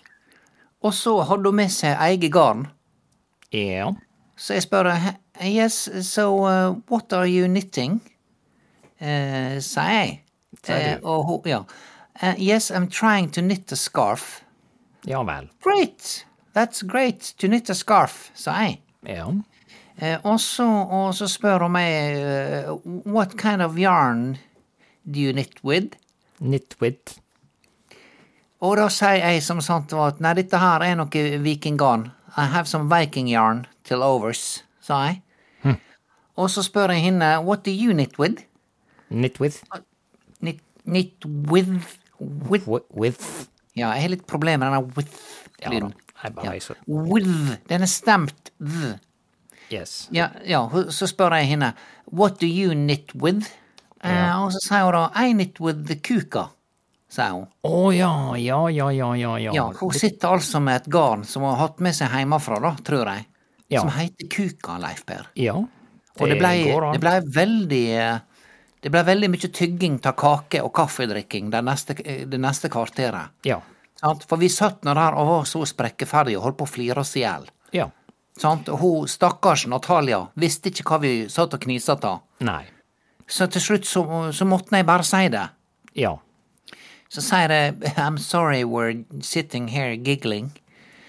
Og 0.84 0.92
så 0.92 1.14
hadde 1.24 1.48
hun 1.48 1.56
med 1.56 1.72
seg 1.72 1.96
eget 1.96 2.32
garn. 2.34 2.66
Ja. 3.54 3.92
Så 4.36 4.56
jeg 4.56 4.66
spør 4.66 4.90
yes, 5.40 5.88
so 6.02 6.44
uh, 6.44 6.74
what 6.90 7.12
are 7.12 7.28
you 7.28 7.46
knitting? 7.46 8.00
Uh, 9.00 9.60
sier 9.62 9.98
jeg. 9.98 10.20
Sier 10.64 11.00
Uh, 11.02 11.26
og 11.26 11.46
ja. 11.46 11.64
Eh, 12.22 12.34
yes, 12.38 12.70
I'm 12.70 12.88
trying 12.88 13.30
to 13.30 13.40
knit 13.40 13.72
a 13.72 13.76
scarf. 13.76 14.44
Ja 15.04 15.22
vel. 15.22 15.50
Great! 15.62 16.26
That's 16.54 16.82
great 16.82 17.34
to 17.38 17.48
knit 17.48 17.70
a 17.70 17.74
scarf, 17.74 18.30
sa 18.34 18.54
jeg. 18.62 18.78
Ja. 19.02 19.26
Eh, 19.96 20.18
og, 20.24 20.40
så, 20.40 21.26
spør 21.28 21.66
hun 21.66 21.74
meg 21.74 22.16
eh, 22.18 22.70
What 23.06 23.36
kind 23.38 23.62
of 23.62 23.78
yarn 23.78 24.38
do 25.04 25.20
you 25.20 25.32
knit 25.32 25.58
with? 25.64 25.98
Knit 26.38 26.76
with. 26.80 27.18
Og 28.64 28.78
da 28.78 28.88
sier 28.88 29.20
jeg 29.20 29.42
som 29.44 29.60
sant 29.60 29.92
var 29.92 30.14
at 30.14 30.22
nei, 30.24 30.32
dette 30.38 30.58
her 30.58 30.82
er 30.86 30.96
noe 30.96 31.24
vikinggarn. 31.44 32.08
I 32.36 32.46
have 32.46 32.66
some 32.68 32.88
viking 32.90 33.28
yarn 33.28 33.66
till 33.84 34.02
overs, 34.02 34.64
sa 34.80 35.02
jeg. 35.06 35.20
Og 36.36 36.50
så 36.50 36.62
spør 36.66 36.90
jeg 36.90 37.02
henne 37.04 37.28
What 37.46 37.62
do 37.64 37.70
you 37.70 37.92
knit 37.92 38.18
with? 38.18 38.42
Nitwith. 39.10 39.60
Knit, 40.40 40.58
knit 40.84 41.24
with, 41.50 41.68
with 42.20 42.64
Wi- 42.66 42.82
With. 42.90 43.46
Ja, 43.76 43.92
jeg 43.94 44.02
har 44.02 44.08
litt 44.16 44.26
problemer 44.26 44.70
med 44.70 44.80
denne 44.80 44.96
with-lyden. 44.96 45.92
Ja, 46.24 46.30
ja. 46.42 46.74
With. 46.88 47.58
Den 47.68 47.82
er 47.82 47.86
stemt 47.90 48.50
th. 48.58 48.96
Yes. 49.72 50.08
Ja, 50.12 50.28
ja, 50.46 50.64
så 50.90 51.06
spør 51.06 51.36
jeg 51.38 51.46
henne 51.54 51.72
What 52.12 52.40
do 52.40 52.46
you 52.46 52.74
knit 52.74 53.14
with? 53.14 53.46
Uh, 54.04 54.44
og 54.44 54.50
så 54.52 54.60
sier 54.66 54.84
hun 54.84 54.92
da 54.98 55.06
I 55.24 55.30
knit 55.32 55.60
with 55.60 55.86
the 55.88 55.96
kuka, 55.96 56.48
sier 57.14 57.36
hun. 57.36 57.46
Å 57.64 57.84
ja, 57.94 58.10
ja, 58.40 58.58
ja, 58.70 58.90
ja, 58.92 59.12
ja. 59.16 59.36
ja. 59.46 59.54
Ja, 59.54 59.68
hun 59.80 59.94
sitter 59.94 60.34
altså 60.36 60.60
med 60.60 60.82
et 60.82 60.90
garn 60.92 61.24
som 61.28 61.46
hun 61.46 61.54
har 61.54 61.62
hatt 61.68 61.80
med 61.84 61.96
seg 61.96 62.12
hjemmefra, 62.12 62.60
da, 62.62 62.74
tror 62.84 63.10
jeg. 63.12 63.26
Ja. 63.72 63.80
Som 63.80 63.94
heter 63.96 64.28
Kuka, 64.30 64.78
Leif 64.82 65.06
Per. 65.08 65.30
ja. 65.40 65.56
Og 66.14 66.30
det 66.30 66.36
blei 66.38 66.60
det 66.70 67.00
ble 67.02 67.12
veldig 67.34 67.86
Det 68.84 68.90
ble 68.92 69.00
veldig 69.02 69.30
mye 69.32 69.48
tygging 69.50 69.96
av 70.06 70.12
kake 70.20 70.60
og 70.62 70.70
kaffedrikking 70.76 71.48
det 71.50 71.62
neste, 71.64 71.96
det 72.30 72.38
neste 72.38 72.68
kvarteret. 72.70 73.32
Ja. 73.48 73.56
Sant? 73.98 74.26
For 74.28 74.38
vi 74.38 74.50
satt 74.52 74.84
nå 74.84 74.94
der 74.94 75.16
og 75.16 75.30
var 75.30 75.48
så 75.48 75.64
sprekkeferdige 75.66 76.38
og 76.38 76.44
holdt 76.48 76.58
på 76.60 76.68
å 76.68 76.70
flire 76.70 77.00
oss 77.00 77.14
i 77.16 77.24
hjel. 77.24 77.48
Ja. 77.74 77.88
Sant? 78.38 78.68
Hun 78.68 79.08
stakkars 79.08 79.66
Natalia 79.72 80.20
visste 80.38 80.70
ikke 80.70 80.84
hva 80.90 81.00
vi 81.02 81.12
satt 81.32 81.56
og 81.56 81.64
knisa 81.64 81.96
av. 81.96 82.20
Så 83.26 83.48
til 83.48 83.64
slutt 83.64 83.88
så, 83.88 84.04
så 84.36 84.46
måtte 84.46 84.76
jeg 84.76 84.86
bare 84.86 85.06
si 85.08 85.22
det. 85.32 85.46
Ja. 85.96 86.12
Så 87.14 87.22
sier 87.22 87.52
jeg 87.54 87.94
I'm 87.94 88.18
sorry 88.18 88.64
we're 88.66 89.04
sitting 89.22 89.68
here 89.70 89.94
giggling, 89.96 90.50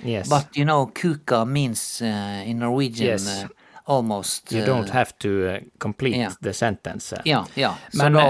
Yes. 0.05 0.29
but 0.29 0.53
you 0.53 0.65
know 0.67 0.85
kuka 0.93 1.45
means 1.45 2.01
uh, 2.05 2.43
in 2.45 2.59
Norwegian 2.61 3.15
Yes. 3.17 3.25
uh, 3.43 3.47
almost. 3.87 4.51
You 4.51 4.63
don't 4.65 4.89
have 4.89 5.13
to 5.19 5.29
uh, 5.47 5.59
complete 5.79 6.17
yeah. 6.17 6.33
the 6.41 6.53
sentence. 6.53 7.13
Ja, 7.25 7.45
ja. 7.55 7.75
Så 7.91 7.97
Men, 8.03 8.13
da, 8.13 8.23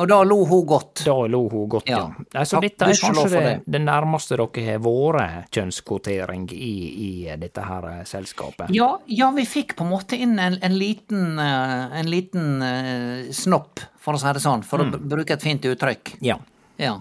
og 0.00 0.08
da 0.08 0.18
lo 0.24 0.38
hun 0.48 0.66
godt. 0.66 1.02
Da 1.04 1.16
lo 1.28 1.42
hun 1.52 1.68
godt, 1.68 1.88
ja. 1.88 1.98
Ja. 1.98 2.24
Altså, 2.40 2.56
Takk, 2.56 2.62
dette 2.68 2.88
er 2.88 3.00
kanskje 3.00 3.28
det, 3.34 3.42
det. 3.44 3.54
det 3.66 3.80
nærmeste 3.84 4.36
dere 4.40 4.64
har 4.68 4.80
vært 4.84 5.50
kjønnskvotering 5.56 6.46
i, 6.56 6.72
i 7.08 7.36
dette 7.40 7.64
her 7.68 7.88
selskapet. 8.08 8.72
Ja, 8.72 8.90
ja, 9.06 9.30
vi 9.36 9.44
fikk 9.48 9.76
på 9.76 9.84
en 9.84 9.92
måte 9.92 10.16
inn 10.16 10.38
en, 10.40 10.56
en 10.64 10.76
liten, 10.80 11.38
en 11.40 12.08
liten 12.10 12.62
uh, 12.64 13.32
snopp, 13.32 13.80
for 14.00 14.16
å 14.16 14.20
si 14.24 14.32
det 14.36 14.44
sånn, 14.44 14.64
for 14.64 14.84
Mm. 14.84 14.94
å 14.96 14.98
bruke 15.16 15.36
et 15.36 15.42
fint 15.44 15.64
uttrykk. 15.68 16.16
Ja. 16.24 16.38
Ja. 16.80 16.98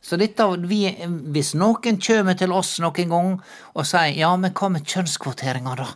Så 0.00 0.18
dette, 0.20 0.44
vi, 0.70 0.82
hvis 1.34 1.54
noen 1.58 1.98
kjem 1.98 2.30
til 2.38 2.52
oss 2.54 2.76
noen 2.82 3.10
gang 3.12 3.32
og 3.74 3.88
sier 3.88 4.14
ja, 4.16 4.30
men 4.36 4.54
hva 4.54 4.70
med 4.72 4.86
kjønnskvoteringa, 4.86 5.74
da? 5.78 5.88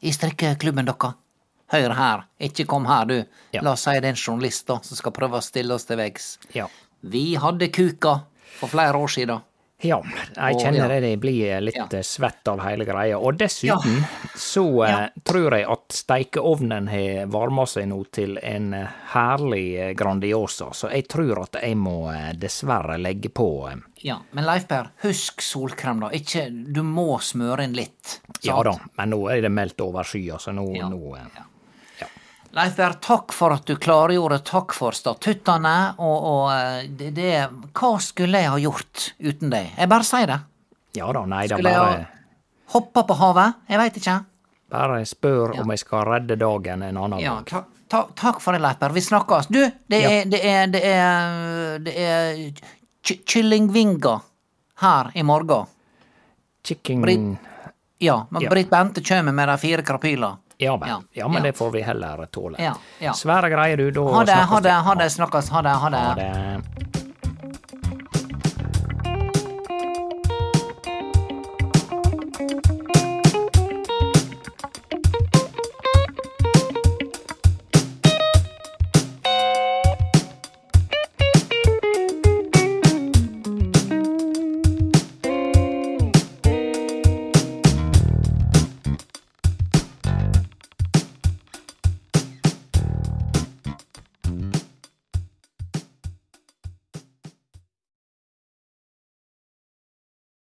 I 0.00 0.12
strikkeklubben 0.16 0.88
deres? 0.88 1.18
Hør 1.70 1.92
her, 1.94 2.24
ikke 2.42 2.66
kom 2.66 2.86
her, 2.88 3.06
du. 3.06 3.18
Ja. 3.54 3.62
La 3.62 3.76
oss 3.76 3.84
si 3.86 3.94
det 3.94 4.08
er 4.08 4.14
en 4.14 4.18
journalist 4.18 4.66
da, 4.66 4.80
som 4.82 4.98
skal 4.98 5.14
prøve 5.14 5.38
å 5.38 5.44
stille 5.44 5.76
oss 5.76 5.86
til 5.86 6.00
veggs. 6.00 6.32
Ja. 6.56 6.66
Vi 7.00 7.36
hadde 7.38 7.70
kuka 7.70 8.16
for 8.58 8.72
flere 8.72 8.98
år 8.98 9.12
siden. 9.12 9.44
Ja, 9.82 10.02
jeg 10.36 10.56
kjenner 10.60 10.88
det, 10.88 11.00
Jeg 11.10 11.20
blir 11.20 11.60
litt 11.64 11.76
Ja. 11.76 11.86
eh, 11.92 12.02
svett 12.02 12.48
av 12.48 12.60
hele 12.60 12.84
greia. 12.84 13.18
Og 13.18 13.38
dessuten 13.38 14.04
så 14.36 14.64
eh, 14.84 14.90
Ja. 14.90 15.08
tror 15.24 15.52
jeg 15.56 15.66
at 15.68 15.88
steikeovnen 15.88 16.88
har 16.88 17.26
varma 17.26 17.64
seg 17.66 17.88
nå 17.88 18.04
til 18.12 18.38
en 18.42 18.74
eh, 18.74 18.86
herlig 19.14 19.96
Grandiosa, 19.96 20.70
så 20.74 20.90
jeg 20.92 21.08
tror 21.08 21.42
at 21.42 21.56
jeg 21.62 21.76
må 21.76 22.12
dessverre 22.38 22.98
legge 23.00 23.30
på. 23.30 23.48
Ja, 24.02 24.18
Men 24.32 24.44
Leif 24.44 24.66
Per, 24.68 24.90
husk 25.02 25.40
solkrem, 25.42 26.00
da. 26.00 26.08
Ikke, 26.10 26.48
du 26.72 26.82
må 26.82 27.18
smøre 27.20 27.64
inn 27.64 27.72
litt. 27.74 28.20
sant? 28.20 28.38
Ja 28.44 28.62
da, 28.62 28.76
men 28.96 29.10
nå 29.10 29.28
er 29.30 29.40
det 29.42 29.50
meldt 29.52 29.80
over 29.80 30.02
skya, 30.04 30.38
så 30.38 30.52
nå, 30.52 30.74
Ja. 30.76 30.88
nå 30.88 31.16
Ja. 32.52 32.62
Leif 32.62 32.76
Per, 32.76 32.92
takk 33.00 33.32
for 33.32 33.52
at 33.54 33.64
du 33.66 33.76
klargjorde. 33.76 34.40
Takk 34.44 34.72
for 34.74 34.92
statuttene. 34.96 35.94
Og, 35.98 36.24
og 36.30 36.46
eh, 36.54 36.88
det, 36.88 37.10
det 37.14 37.48
Hva 37.78 37.92
skulle 38.02 38.40
jeg 38.42 38.50
ha 38.50 38.58
gjort 38.58 39.12
uten 39.22 39.50
deg? 39.52 39.68
Jeg 39.78 39.88
bare 39.92 40.04
sier 40.08 40.26
det. 40.26 40.38
Ja 40.98 41.12
da, 41.14 41.22
nei 41.30 41.44
da, 41.46 41.54
bare 41.54 41.62
Skulle 41.62 41.70
jeg 41.70 42.06
ha 42.06 42.72
hoppa 42.74 43.02
på 43.06 43.14
havet? 43.20 43.54
Jeg 43.70 43.78
veit 43.78 43.96
ikke. 44.00 44.16
bare 44.70 45.04
spør 45.06 45.54
Ja. 45.54 45.62
om 45.62 45.70
jeg 45.70 45.78
skal 45.82 46.04
redde 46.06 46.36
dagen 46.38 46.82
en 46.86 46.96
annen 46.96 47.18
Ja, 47.22 47.36
gang. 47.40 47.44
ta, 47.46 47.64
ta, 47.90 48.02
takk 48.14 48.40
for 48.42 48.52
det, 48.54 48.60
Leif 48.62 48.78
Per. 48.78 48.92
Vi 48.94 49.00
snakkes. 49.02 49.46
Du, 49.50 49.60
det 49.90 50.00
Ja. 50.02 50.10
er, 50.10 50.24
det 50.30 50.40
er, 50.46 50.66
det 50.66 50.82
er, 50.84 51.78
det 51.86 51.94
er 51.96 52.42
ky- 53.02 53.20
kyllingvinger 53.26 54.20
her 54.82 55.10
i 55.14 55.22
morgen. 55.22 55.66
Chicken 56.66 57.02
Brit, 57.02 57.38
Ja, 58.00 58.26
men 58.30 58.42
Ja. 58.42 58.48
Britt 58.50 58.70
Bente 58.70 59.00
kjem 59.02 59.34
med 59.34 59.48
de 59.48 59.56
fire 59.58 59.82
krapyla. 59.82 60.36
Ja, 60.60 60.76
men, 60.76 60.88
Ja, 60.88 61.02
ja, 61.12 61.28
men 61.28 61.42
det 61.42 61.52
får 61.56 61.70
vi 61.70 61.80
heller 61.82 62.26
tåle. 62.26 62.72
Svære 63.16 63.48
greier, 63.50 63.76
du. 63.76 63.90
Da 63.90 64.00
Ha 64.00 64.24
det, 64.24 64.32
ha 64.32 64.60
det, 64.60 64.70
ha 64.72 64.94
det. 64.94 65.10
Snakkes. 65.10 65.48
Ha 65.50 65.62
det. 65.62 65.70
Ha 65.70 65.90
det. 65.90 66.99